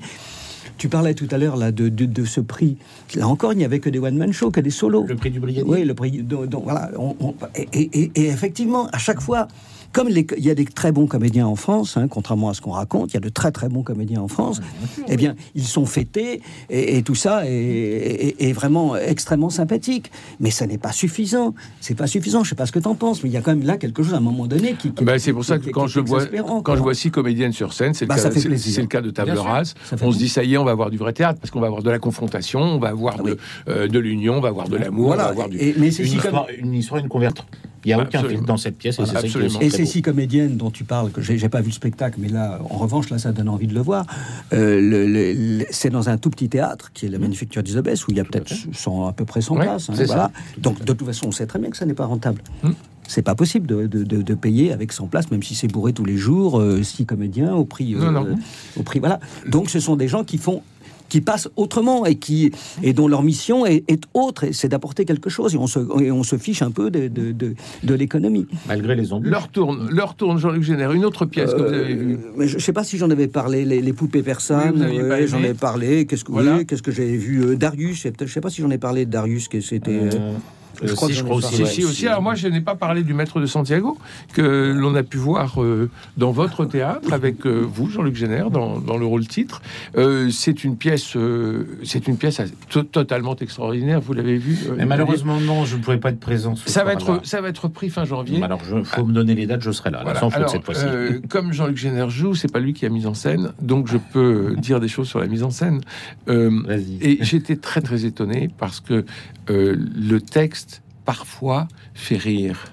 Tu 0.78 0.88
parlais 0.88 1.14
tout 1.14 1.28
à 1.30 1.38
l'heure 1.38 1.56
là 1.56 1.70
de, 1.70 1.88
de, 1.88 2.04
de 2.06 2.24
ce 2.24 2.40
prix. 2.40 2.76
Là 3.14 3.28
encore, 3.28 3.52
il 3.52 3.58
n'y 3.58 3.64
avait 3.64 3.78
que 3.78 3.90
des 3.90 3.98
one-man 4.00 4.32
shows, 4.32 4.50
que 4.50 4.60
des 4.60 4.70
solos. 4.70 5.04
Le 5.06 5.14
prix 5.16 5.30
du 5.30 5.38
brigadier 5.40 5.70
Oui, 5.70 5.84
le 5.84 5.94
prix. 5.94 6.10
Donc, 6.22 6.46
donc, 6.48 6.64
voilà. 6.64 6.90
on- 6.98 7.14
on- 7.20 7.34
et, 7.54 7.68
et- 7.72 8.10
et 8.14 8.26
effectivement, 8.28 8.88
à 8.92 8.98
chaque 8.98 9.20
fois, 9.20 9.46
comme 9.94 10.08
les- 10.08 10.26
il 10.36 10.44
y 10.44 10.50
a 10.50 10.54
des 10.54 10.66
très 10.66 10.92
bons 10.92 11.06
comédiens 11.06 11.46
en 11.46 11.56
France, 11.56 11.96
hein, 11.96 12.08
contrairement 12.08 12.50
à 12.50 12.54
ce 12.54 12.60
qu'on 12.60 12.72
raconte, 12.72 13.12
il 13.12 13.14
y 13.14 13.16
a 13.16 13.20
de 13.20 13.28
très 13.30 13.50
très 13.52 13.68
bons 13.70 13.82
comédiens 13.82 14.20
en 14.20 14.28
France. 14.28 14.60
eh 15.08 15.16
bien, 15.16 15.34
ils 15.54 15.64
sont 15.64 15.86
fêtés 15.86 16.42
et, 16.68 16.98
et 16.98 17.02
tout 17.02 17.14
ça 17.14 17.46
est, 17.46 17.50
est- 17.50 18.42
est 18.42 18.52
vraiment 18.52 18.96
extrêmement 18.96 19.50
sympathique. 19.50 20.10
Mais 20.40 20.50
ça 20.50 20.66
n'est 20.66 20.78
pas 20.78 20.92
suffisant. 20.92 21.54
C'est 21.80 21.94
pas 21.94 22.06
suffisant. 22.08 22.44
Je 22.44 22.50
sais 22.50 22.54
pas 22.54 22.66
ce 22.66 22.72
que 22.72 22.78
tu 22.80 22.88
en 22.88 22.94
penses, 22.94 23.22
mais 23.22 23.30
il 23.30 23.32
y 23.32 23.36
a 23.36 23.40
quand 23.40 23.54
même 23.54 23.64
là 23.66 23.76
quelque 23.78 24.02
chose 24.02 24.12
à 24.14 24.18
un 24.18 24.20
moment 24.20 24.46
donné 24.46 24.74
qui. 24.78 24.92
qui- 24.92 25.04
Ben, 25.04 25.18
c'est 25.18 25.32
pour 25.32 25.44
ça 25.44 25.58
que 25.58 25.64
qui- 25.66 25.70
quand 25.70 25.86
qui 25.86 25.92
je 25.92 26.00
vois 26.00 26.26
quand 26.26 26.62
quoi. 26.62 26.76
je 26.76 26.82
vois 26.82 26.94
six 26.94 27.10
comédiennes 27.10 27.52
sur 27.52 27.72
scène, 27.72 27.94
c'est 27.94 28.04
le, 28.04 28.08
Bah, 28.08 28.16
cas- 28.16 28.28
le 28.28 28.86
cas 28.86 29.00
de 29.00 29.10
Table. 29.10 29.38
Rase. 29.38 29.74
On 30.02 30.10
se 30.12 30.18
dit 30.18 30.28
ça 30.28 30.42
y 30.44 30.54
est, 30.54 30.56
on 30.58 30.64
va 30.64 30.72
avoir 30.72 30.90
du 30.90 30.96
vrai 30.98 31.12
théâtre 31.12 31.38
parce 31.40 31.50
qu'on 31.50 31.60
va 31.60 31.68
avoir 31.68 31.82
de 31.82 31.90
la 31.90 31.98
confrontation, 32.00 32.60
on 32.60 32.78
va 32.78 32.88
avoir 32.88 33.14
Ah 33.18 33.22
oui. 33.24 33.32
euh, 33.68 33.86
de 33.88 33.98
l'union, 33.98 34.34
on 34.38 34.40
va 34.40 34.48
avoir 34.48 34.68
de 34.68 34.76
l'amour, 34.76 35.06
Voilà. 35.06 35.22
on 35.22 35.26
va 35.26 35.30
avoir 35.30 35.48
du. 35.48 35.58
Et- 35.58 35.74
mais 35.78 35.90
c'est 35.90 36.02
Une 36.04 36.12
histoire, 36.14 36.46
une 36.58 36.74
histoire, 36.74 37.00
une 37.00 37.08
convertre. 37.08 37.46
Il 37.84 37.88
n'y 37.88 37.92
a 37.94 37.98
aucun 37.98 38.06
Absolument. 38.20 38.30
film 38.30 38.46
dans 38.46 38.56
cette 38.56 38.76
pièce 38.78 38.98
et 38.98 39.04
c'est 39.06 39.12
ça 39.12 39.70
ces 39.70 39.84
six 39.86 40.02
comédiennes 40.02 40.56
dont 40.56 40.70
tu 40.70 40.84
parles, 40.84 41.10
que 41.10 41.20
j'ai 41.20 41.48
pas 41.48 41.60
vu 41.60 41.68
le 41.68 41.72
spectacle, 41.74 42.16
mais 42.20 42.28
là, 42.28 42.58
en 42.70 42.78
revanche, 42.78 43.10
là, 43.10 43.18
ça 43.18 43.32
donne 43.32 43.48
envie 43.48 43.66
de 43.66 43.74
le 43.74 43.80
voir. 43.80 44.06
Euh, 44.52 45.62
c'est 45.70 45.90
dans 45.90 46.08
un 46.08 46.16
tout 46.16 46.30
petit 46.30 46.48
théâtre, 46.48 46.90
qui 46.92 47.06
est 47.06 47.08
la 47.08 47.18
Manufacture 47.18 47.62
d'Isabès, 47.62 48.06
où 48.06 48.10
il 48.10 48.16
y 48.16 48.20
a 48.20 48.24
peut-être 48.24 48.52
100 48.72 49.06
à 49.06 49.12
peu 49.12 49.24
près 49.24 49.40
100 49.40 49.56
Ouais, 49.56 49.62
places. 49.64 49.90
hein, 49.90 49.94
voilà. 50.06 50.30
Donc, 50.58 50.82
de 50.84 50.92
toute 50.92 51.06
façon, 51.06 51.26
on 51.28 51.32
sait 51.32 51.46
très 51.46 51.58
bien 51.58 51.70
que 51.70 51.76
ça 51.76 51.86
n'est 51.86 51.94
pas 51.94 52.06
rentable. 52.06 52.40
Hmm. 52.62 52.70
C'est 53.06 53.20
pas 53.22 53.34
possible 53.34 53.66
de, 53.66 53.86
de- 53.86 54.02
de- 54.02 54.22
de 54.22 54.34
payer 54.34 54.72
avec 54.72 54.90
100 54.92 55.08
places, 55.08 55.30
même 55.30 55.42
si 55.42 55.54
c'est 55.54 55.68
bourré 55.68 55.92
tous 55.92 56.06
les 56.06 56.16
jours, 56.16 56.58
euh, 56.58 56.82
six 56.82 57.04
comédiens 57.04 57.54
au 57.54 57.64
prix, 57.66 57.94
Non, 57.94 58.10
non. 58.10 58.26
au 58.78 58.82
prix, 58.82 58.98
voilà. 58.98 59.20
Donc, 59.46 59.68
ce 59.68 59.78
sont 59.78 59.96
des 59.96 60.08
gens 60.08 60.24
qui 60.24 60.38
font 60.38 60.62
qui 61.14 61.20
passent 61.20 61.48
autrement 61.54 62.04
et 62.06 62.16
qui 62.16 62.50
et 62.82 62.92
dont 62.92 63.06
leur 63.06 63.22
mission 63.22 63.64
est, 63.66 63.84
est 63.86 64.02
autre, 64.14 64.46
c'est 64.50 64.66
d'apporter 64.68 65.04
quelque 65.04 65.30
chose 65.30 65.54
et 65.54 65.58
on 65.58 65.68
se 65.68 65.78
et 66.02 66.10
on 66.10 66.24
se 66.24 66.36
fiche 66.46 66.60
un 66.68 66.72
peu 66.72 66.90
de 66.90 67.06
de, 67.06 67.30
de, 67.30 67.54
de 67.84 67.94
l'économie. 67.94 68.46
Malgré 68.66 68.96
les 68.96 69.12
embûches. 69.12 69.30
Leur 69.30 69.46
tourne, 69.48 69.88
leur 69.90 70.16
tourne 70.16 70.38
Jean-Luc 70.38 70.64
Génère, 70.64 70.90
une 70.90 71.04
autre 71.04 71.24
pièce 71.24 71.52
que 71.52 71.62
vous 71.68 71.72
avez 71.82 71.94
vue. 71.94 72.14
Euh, 72.14 72.32
mais 72.36 72.48
je 72.48 72.56
ne 72.56 72.60
sais 72.60 72.72
pas 72.72 72.82
si 72.82 72.98
j'en 72.98 73.10
avais 73.10 73.28
parlé, 73.28 73.64
les, 73.64 73.80
les 73.80 73.92
poupées 73.92 74.24
persanes, 74.24 74.74
Oui, 74.90 74.98
vous 74.98 75.26
j'en 75.28 75.42
ai 75.44 75.54
parlé. 75.54 76.04
Qu'est-ce 76.06 76.24
que, 76.24 76.32
Voilà. 76.32 76.56
oui, 76.56 76.66
qu'est-ce 76.66 76.82
que 76.82 76.90
j'avais 76.90 77.16
vu 77.16 77.44
euh, 77.44 77.54
Darius, 77.54 78.02
je 78.02 78.08
ne 78.24 78.26
sais 78.28 78.40
pas 78.40 78.50
si 78.50 78.60
j'en 78.60 78.70
ai 78.72 78.78
parlé 78.78 79.06
de 79.06 79.10
Darius, 79.12 79.46
que 79.46 79.60
c'était. 79.60 79.92
euh, 79.92 80.10
Euh, 80.14 80.32
je 80.82 80.92
euh, 80.92 80.94
crois 80.94 81.08
si, 81.08 81.14
je 81.14 81.22
crois 81.24 81.36
aussi. 81.36 81.66
Si, 81.66 81.84
aussi. 81.84 82.06
Alors 82.08 82.22
moi, 82.22 82.34
je 82.34 82.48
n'ai 82.48 82.60
pas 82.60 82.74
parlé 82.74 83.02
du 83.02 83.14
Maître 83.14 83.40
de 83.40 83.46
Santiago 83.46 83.98
que 84.32 84.72
l'on 84.76 84.94
a 84.94 85.02
pu 85.02 85.16
voir 85.18 85.62
euh, 85.62 85.90
dans 86.16 86.30
votre 86.32 86.64
théâtre 86.64 87.12
avec 87.12 87.46
euh, 87.46 87.64
vous, 87.66 87.88
Jean-Luc 87.90 88.16
Génère, 88.16 88.50
dans, 88.50 88.78
dans 88.78 88.96
le 88.96 89.06
rôle 89.06 89.26
titre. 89.26 89.62
Euh, 89.96 90.30
c'est 90.30 90.64
une 90.64 90.76
pièce, 90.76 91.16
c'est 91.84 92.06
une 92.08 92.16
pièce 92.16 92.40
to- 92.70 92.82
totalement 92.82 93.36
extraordinaire. 93.36 94.00
Vous 94.00 94.12
l'avez 94.12 94.36
vu 94.36 94.58
Mais 94.76 94.86
malheureusement, 94.86 95.40
non, 95.40 95.64
je 95.64 95.76
ne 95.76 95.82
pourrais 95.82 95.98
pas 96.00 96.10
être 96.10 96.20
présent. 96.20 96.54
ça 96.66 96.84
va 96.84 96.92
être, 96.92 97.20
ça 97.24 97.40
va 97.40 97.48
être 97.48 97.68
pris 97.68 97.90
fin 97.90 98.04
janvier. 98.04 98.42
Alors, 98.42 98.60
il 98.76 98.84
faut 98.84 99.04
me 99.04 99.12
donner 99.12 99.34
les 99.34 99.46
dates, 99.46 99.62
je 99.62 99.70
serai 99.70 99.90
là, 99.90 99.98
là, 99.98 100.04
Voilà. 100.04 100.20
sans 100.20 100.30
faute 100.30 100.36
Alors, 100.38 100.50
cette 100.50 100.64
fois-ci. 100.64 100.86
comme 101.28 101.52
Jean-Luc 101.52 101.76
Génère 101.76 102.10
joue, 102.10 102.34
c'est 102.34 102.50
pas 102.52 102.60
lui 102.60 102.72
qui 102.74 102.86
a 102.86 102.88
mis 102.88 103.06
en 103.06 103.14
scène, 103.14 103.52
donc 103.60 103.88
je 103.88 103.96
peux 103.98 104.54
dire 104.58 104.80
des 104.80 104.88
choses 104.88 105.08
sur 105.08 105.18
la 105.20 105.26
mise 105.26 105.42
en 105.42 105.50
scène. 105.50 105.80
Et 106.28 107.18
j'étais 107.20 107.56
très 107.56 107.80
très 107.80 108.04
étonné 108.04 108.50
parce 108.58 108.80
que 108.80 109.04
le 109.48 110.18
texte 110.18 110.63
parfois 111.04 111.68
fait 111.94 112.16
rire. 112.16 112.72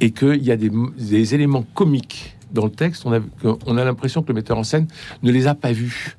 Et 0.00 0.10
qu'il 0.10 0.42
y 0.42 0.50
a 0.50 0.56
des, 0.56 1.34
éléments 1.34 1.64
comiques 1.74 2.36
dans 2.52 2.64
le 2.64 2.70
texte. 2.70 3.04
On 3.06 3.12
a, 3.12 3.20
on 3.66 3.76
a 3.76 3.84
l'impression 3.84 4.22
que 4.22 4.28
le 4.28 4.34
metteur 4.34 4.58
en 4.58 4.64
scène 4.64 4.86
ne 5.22 5.30
les 5.30 5.46
a 5.46 5.54
pas 5.54 5.72
vus. 5.72 6.16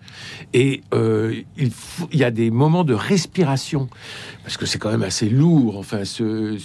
Et 0.53 0.81
euh, 0.93 1.33
il, 1.57 1.71
y 2.11 2.23
a 2.23 2.31
des 2.31 2.51
moments 2.51 2.83
de 2.83 2.93
respiration 2.93 3.89
parce 4.43 4.57
que 4.57 4.65
c'est 4.65 4.77
quand 4.77 4.91
même 4.91 5.03
assez 5.03 5.29
lourd. 5.29 5.77
Enfin, 5.77 6.05
ce, 6.05 6.57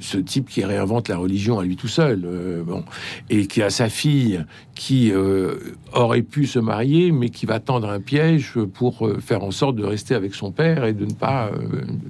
ce, 0.00 0.18
type 0.18 0.48
qui 0.48 0.64
réinvente 0.64 1.08
la 1.08 1.16
religion 1.16 1.58
à 1.58 1.64
lui 1.64 1.76
tout 1.76 1.88
seul, 1.88 2.22
euh, 2.24 2.62
bon, 2.62 2.84
et 3.28 3.46
qui 3.46 3.62
a 3.62 3.70
sa 3.70 3.88
fille 3.88 4.44
qui 4.74 5.12
euh, 5.12 5.56
aurait 5.92 6.22
pu 6.22 6.46
se 6.46 6.58
marier, 6.58 7.12
mais 7.12 7.28
qui 7.28 7.46
va 7.46 7.60
tendre 7.60 7.90
un 7.90 8.00
piège 8.00 8.58
pour 8.72 9.08
faire 9.20 9.44
en 9.44 9.50
sorte 9.50 9.76
de 9.76 9.84
rester 9.84 10.14
avec 10.14 10.34
son 10.34 10.50
père 10.50 10.84
et 10.84 10.92
de 10.92 11.04
ne 11.04 11.12
pas 11.12 11.50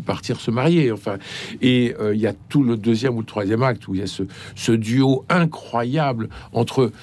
partir 0.06 0.40
se 0.40 0.50
marier. 0.50 0.92
Enfin, 0.92 1.16
et 1.60 1.94
il 2.12 2.20
y 2.20 2.26
a 2.26 2.34
tout 2.48 2.62
le 2.62 2.76
deuxième 2.76 3.16
ou 3.16 3.20
le 3.20 3.26
troisième 3.26 3.62
acte 3.62 3.88
où 3.88 3.94
il 3.94 4.00
y 4.00 4.04
a 4.04 4.06
ce 4.06 4.72
duo 4.72 5.24
incroyable 5.28 6.28
entre 6.52 6.92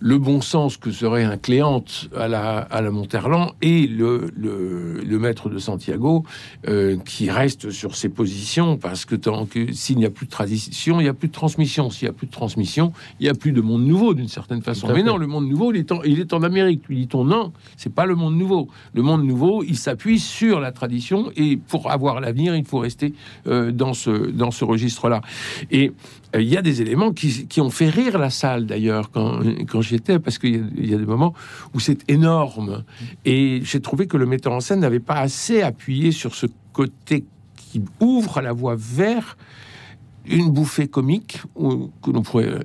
le 0.00 0.18
bon 0.18 0.40
sens 0.40 0.76
que 0.76 0.90
serait 0.90 1.24
un 1.24 1.36
Cléante 1.36 2.08
à 2.16 2.28
la, 2.28 2.58
à 2.58 2.82
la 2.82 2.90
Monterland 2.90 3.52
et 3.62 3.86
le, 3.86 4.30
le, 4.36 5.00
le 5.02 5.18
maître 5.18 5.48
de 5.48 5.58
Santiago 5.58 6.24
euh, 6.68 6.96
qui 7.04 7.30
reste 7.30 7.70
sur 7.70 7.96
ses 7.96 8.08
positions 8.08 8.76
parce 8.76 9.04
que 9.04 9.14
tant 9.14 9.46
que 9.46 9.72
s'il 9.72 9.98
n'y 9.98 10.04
a 10.04 10.10
plus 10.10 10.26
de 10.26 10.30
tradition, 10.30 11.00
il 11.00 11.04
n'y 11.04 11.08
a 11.08 11.14
plus 11.14 11.28
de 11.28 11.32
transmission. 11.32 11.90
S'il 11.90 12.06
n'y 12.06 12.10
a 12.10 12.12
plus 12.12 12.26
de 12.26 12.32
transmission, 12.32 12.92
il 13.20 13.24
n'y 13.24 13.28
a 13.28 13.34
plus 13.34 13.52
de 13.52 13.60
monde 13.60 13.84
nouveau 13.84 14.14
d'une 14.14 14.28
certaine 14.28 14.62
façon. 14.62 14.88
Mais 14.94 15.02
non, 15.02 15.16
le 15.16 15.26
monde 15.26 15.48
nouveau, 15.48 15.72
il 15.72 15.78
est 15.78 15.92
en, 15.92 16.02
il 16.02 16.20
est 16.20 16.32
en 16.32 16.42
Amérique. 16.42 16.82
Lui 16.88 16.98
dit-on 16.98 17.24
non, 17.24 17.52
c'est 17.76 17.92
pas 17.92 18.06
le 18.06 18.14
monde 18.14 18.36
nouveau. 18.36 18.68
Le 18.94 19.02
monde 19.02 19.24
nouveau, 19.24 19.62
il 19.62 19.76
s'appuie 19.76 20.18
sur 20.18 20.60
la 20.60 20.72
tradition 20.72 21.30
et 21.36 21.56
pour 21.56 21.90
avoir 21.90 22.20
l'avenir, 22.20 22.54
il 22.54 22.64
faut 22.64 22.78
rester 22.78 23.14
euh, 23.46 23.72
dans 23.72 23.94
ce 23.94 24.10
dans 24.10 24.50
ce 24.50 24.64
registre-là. 24.64 25.20
Et 25.70 25.92
euh, 26.34 26.42
il 26.42 26.48
y 26.48 26.56
a 26.56 26.62
des 26.62 26.82
éléments 26.82 27.12
qui, 27.12 27.46
qui 27.46 27.60
ont 27.60 27.70
fait 27.70 27.88
rire 27.88 28.18
la 28.18 28.30
salle 28.30 28.66
d'ailleurs 28.66 29.10
quand, 29.10 29.40
quand 29.68 29.80
parce 30.22 30.38
qu'il 30.38 30.68
y, 30.78 30.90
y 30.90 30.94
a 30.94 30.98
des 30.98 31.06
moments 31.06 31.34
où 31.74 31.80
c'est 31.80 32.08
énorme. 32.10 32.84
Et 33.24 33.60
j'ai 33.62 33.80
trouvé 33.80 34.06
que 34.06 34.16
le 34.16 34.26
metteur 34.26 34.52
en 34.52 34.60
scène 34.60 34.80
n'avait 34.80 35.00
pas 35.00 35.16
assez 35.16 35.62
appuyé 35.62 36.12
sur 36.12 36.34
ce 36.34 36.46
côté 36.72 37.24
qui 37.56 37.82
ouvre 38.00 38.40
la 38.40 38.52
voie 38.52 38.76
vers 38.76 39.36
une 40.28 40.50
bouffée 40.50 40.88
comique 40.88 41.40
où- 41.54 41.90
que 42.02 42.10
l'on 42.10 42.22
pourrait 42.22 42.48
euh, 42.48 42.60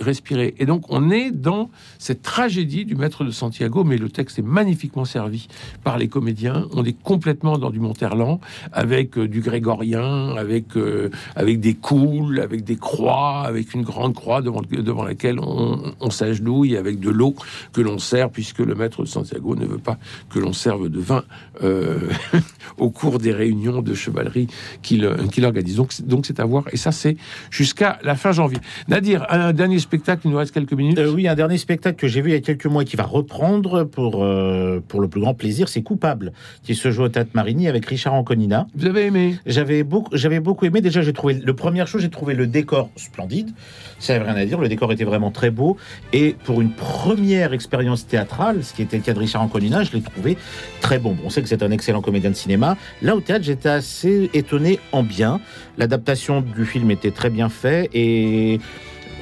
respirer. 0.00 0.54
Et 0.58 0.66
donc 0.66 0.84
on 0.88 1.10
est 1.10 1.30
dans 1.30 1.70
cette 1.98 2.22
tragédie 2.22 2.84
du 2.84 2.94
maître 2.96 3.24
de 3.24 3.30
Santiago, 3.30 3.84
mais 3.84 3.96
le 3.98 4.08
texte 4.08 4.38
est 4.38 4.42
magnifiquement 4.42 5.04
servi 5.04 5.48
par 5.82 5.98
les 5.98 6.08
comédiens. 6.08 6.66
On 6.72 6.84
est 6.84 6.98
complètement 7.02 7.58
dans 7.58 7.70
du 7.70 7.80
Monterland, 7.80 8.40
avec 8.72 9.18
euh, 9.18 9.28
du 9.28 9.40
grégorien, 9.40 10.34
avec, 10.36 10.76
euh, 10.76 11.10
avec 11.36 11.60
des 11.60 11.74
coules, 11.74 12.40
avec 12.40 12.64
des 12.64 12.76
croix, 12.76 13.42
avec 13.46 13.74
une 13.74 13.82
grande 13.82 14.14
croix 14.14 14.42
devant, 14.42 14.62
devant 14.62 15.04
laquelle 15.04 15.38
on, 15.40 16.10
s'agenouille, 16.10 16.76
avec 16.76 17.00
de 17.00 17.10
l'eau 17.10 17.34
que 17.72 17.80
l'on 17.80 17.98
sert, 17.98 18.30
puisque 18.30 18.60
le 18.60 18.74
maître 18.74 19.02
de 19.02 19.08
Santiago 19.08 19.56
ne 19.56 19.66
veut 19.66 19.78
pas 19.78 19.98
que 20.30 20.38
l'on 20.38 20.52
serve 20.52 20.88
de 20.88 21.00
vin 21.00 21.24
au 22.78 22.90
cours 22.90 23.18
des 23.18 23.32
réunions 23.32 23.82
de 23.82 23.94
chevalerie 23.94 24.46
qu'il 24.82 25.08
qu'il 25.32 25.44
organise. 25.44 25.76
Donc 26.00 26.26
c'est 26.26 26.40
à 26.40 26.44
voir. 26.44 26.64
Et 26.72 26.76
ça, 26.76 26.92
c'est 26.92 27.03
jusqu'à 27.50 27.98
la 28.02 28.14
fin 28.14 28.32
janvier. 28.32 28.58
Nadir, 28.88 29.26
un 29.30 29.52
dernier 29.52 29.78
spectacle, 29.78 30.22
il 30.24 30.30
nous 30.30 30.36
reste 30.36 30.52
quelques 30.52 30.72
minutes. 30.72 30.98
Euh, 30.98 31.12
oui, 31.12 31.28
un 31.28 31.34
dernier 31.34 31.58
spectacle 31.58 31.96
que 31.96 32.08
j'ai 32.08 32.20
vu 32.20 32.30
il 32.30 32.34
y 32.34 32.36
a 32.36 32.40
quelques 32.40 32.66
mois 32.66 32.82
et 32.82 32.84
qui 32.84 32.96
va 32.96 33.04
reprendre 33.04 33.84
pour, 33.84 34.24
euh, 34.24 34.82
pour 34.86 35.00
le 35.00 35.08
plus 35.08 35.20
grand 35.20 35.34
plaisir, 35.34 35.68
c'est 35.68 35.82
Coupable, 35.82 36.32
qui 36.62 36.74
se 36.74 36.90
joue 36.90 37.04
au 37.04 37.08
Théâtre 37.08 37.30
Marigny 37.34 37.68
avec 37.68 37.86
Richard 37.86 38.14
Anconina. 38.14 38.66
Vous 38.74 38.86
avez 38.86 39.06
aimé? 39.06 39.36
J'avais 39.46 39.82
beaucoup, 39.82 40.16
j'avais 40.16 40.40
beaucoup 40.40 40.64
aimé. 40.64 40.80
Déjà, 40.80 41.02
j'ai 41.02 41.12
trouvé 41.12 41.34
le 41.34 41.54
première 41.54 41.86
chose, 41.86 42.02
j'ai 42.02 42.10
trouvé 42.10 42.34
le 42.34 42.46
décor 42.46 42.90
splendide. 42.96 43.50
Ça 43.98 44.14
n'avait 44.14 44.30
rien 44.30 44.40
à 44.40 44.44
dire. 44.44 44.60
Le 44.60 44.68
décor 44.68 44.92
était 44.92 45.04
vraiment 45.04 45.30
très 45.30 45.50
beau. 45.50 45.76
Et 46.12 46.36
pour 46.44 46.60
une 46.60 46.70
première 46.70 47.52
expérience 47.52 48.06
théâtrale, 48.06 48.64
ce 48.64 48.74
qui 48.74 48.82
était 48.82 48.96
le 48.96 49.02
cas 49.02 49.14
de 49.14 49.18
Richard 49.18 49.42
Anconina, 49.42 49.84
je 49.84 49.92
l'ai 49.92 50.02
trouvé 50.02 50.36
très 50.80 50.98
bon. 50.98 51.16
On 51.24 51.30
sait 51.30 51.42
que 51.42 51.48
c'est 51.48 51.62
un 51.62 51.70
excellent 51.70 52.02
comédien 52.02 52.30
de 52.30 52.36
cinéma. 52.36 52.76
Là, 53.02 53.16
au 53.16 53.20
théâtre, 53.20 53.44
j'étais 53.44 53.68
assez 53.68 54.30
étonné 54.34 54.78
en 54.92 55.02
bien. 55.02 55.40
L'adaptation 55.78 56.40
du 56.40 56.64
film 56.64 56.90
était 56.94 57.10
très 57.10 57.30
bien 57.30 57.48
faite 57.48 57.90
et 57.92 58.58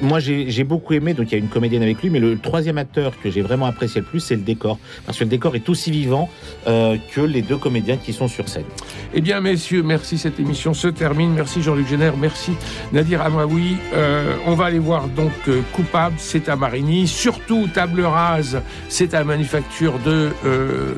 moi, 0.01 0.19
j'ai 0.19 0.63
beaucoup 0.63 0.93
aimé, 0.93 1.13
donc 1.13 1.31
il 1.31 1.31
y 1.33 1.35
a 1.35 1.37
une 1.37 1.49
comédienne 1.49 1.83
avec 1.83 2.01
lui, 2.01 2.09
mais 2.09 2.19
le 2.19 2.37
troisième 2.37 2.77
acteur 2.77 3.13
que 3.21 3.29
j'ai 3.29 3.41
vraiment 3.41 3.65
apprécié 3.65 4.01
le 4.01 4.07
plus, 4.07 4.19
c'est 4.19 4.35
le 4.35 4.41
décor. 4.41 4.79
Parce 5.05 5.17
que 5.17 5.23
le 5.23 5.29
décor 5.29 5.55
est 5.55 5.69
aussi 5.69 5.91
vivant 5.91 6.29
euh, 6.67 6.97
que 7.13 7.21
les 7.21 7.41
deux 7.41 7.57
comédiens 7.57 7.97
qui 7.97 8.13
sont 8.13 8.27
sur 8.27 8.47
scène. 8.49 8.65
Eh 9.13 9.21
bien, 9.21 9.41
messieurs, 9.41 9.83
merci. 9.83 10.17
Cette 10.17 10.39
émission 10.39 10.73
se 10.73 10.87
termine. 10.87 11.33
Merci 11.33 11.61
Jean-Luc 11.61 11.87
Génère. 11.87 12.17
Merci 12.17 12.51
Nadir 12.91 13.21
Amaoui. 13.21 13.77
Euh, 13.93 14.35
on 14.45 14.55
va 14.55 14.65
aller 14.65 14.79
voir 14.79 15.07
donc 15.07 15.31
euh, 15.47 15.61
Coupable, 15.73 16.15
c'est 16.17 16.49
à 16.49 16.55
Marigny. 16.55 17.07
Surtout 17.07 17.67
Table 17.73 18.01
Rase, 18.01 18.61
c'est 18.89 19.13
à 19.13 19.23
Manufacture 19.23 19.99
de, 19.99 20.31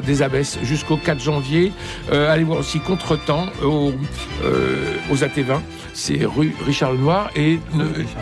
des 0.05 0.21
Abbesses 0.21 0.59
jusqu'au 0.63 0.97
4 0.97 1.19
janvier. 1.19 1.71
Allez 2.11 2.43
voir 2.43 2.59
aussi 2.59 2.79
Contretemps 2.79 3.47
au, 3.63 3.91
aux 5.11 5.15
AT20. 5.15 5.59
C'est 5.93 6.25
rue 6.25 6.53
Richard 6.65 6.93
Lenoir. 6.93 7.29
Et, 7.35 7.59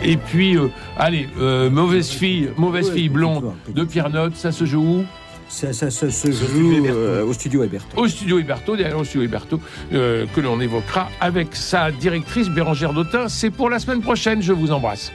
et 0.02 0.16
puis, 0.16 0.56
allez, 0.98 1.28
euh, 1.40 1.70
Mauvaise 1.70 2.08
fille, 2.10 2.50
Mauvaise 2.56 2.90
fille 2.90 3.08
blonde 3.08 3.52
de 3.68 3.84
Pierre 3.84 4.10
Note. 4.10 4.36
Ça 4.36 4.52
se 4.52 4.64
joue 4.64 4.80
où? 5.00 5.04
Ça, 5.48 5.72
ça- 5.72 5.90
ça 5.90 6.10
se 6.10 6.32
joue 6.32 6.86
euh, 6.86 7.24
au 7.24 7.32
studio 7.32 7.62
Héberto. 7.62 8.00
au 8.00 8.08
studio 8.08 8.38
Héberto, 8.38 8.76
derrière 8.76 8.98
au 8.98 9.04
studio 9.04 9.22
Héberto, 9.22 9.60
euh, 9.92 10.24
que 10.34 10.40
l'on 10.40 10.60
évoquera 10.60 11.08
avec 11.20 11.54
sa 11.54 11.90
directrice 11.92 12.48
Bérangère 12.48 12.92
Dautin. 12.92 13.28
C'est 13.28 13.50
pour 13.50 13.68
la 13.70 13.78
semaine 13.78 14.00
prochaine. 14.00 14.42
Je 14.42 14.52
vous 14.52 14.72
embrasse. 14.72 15.12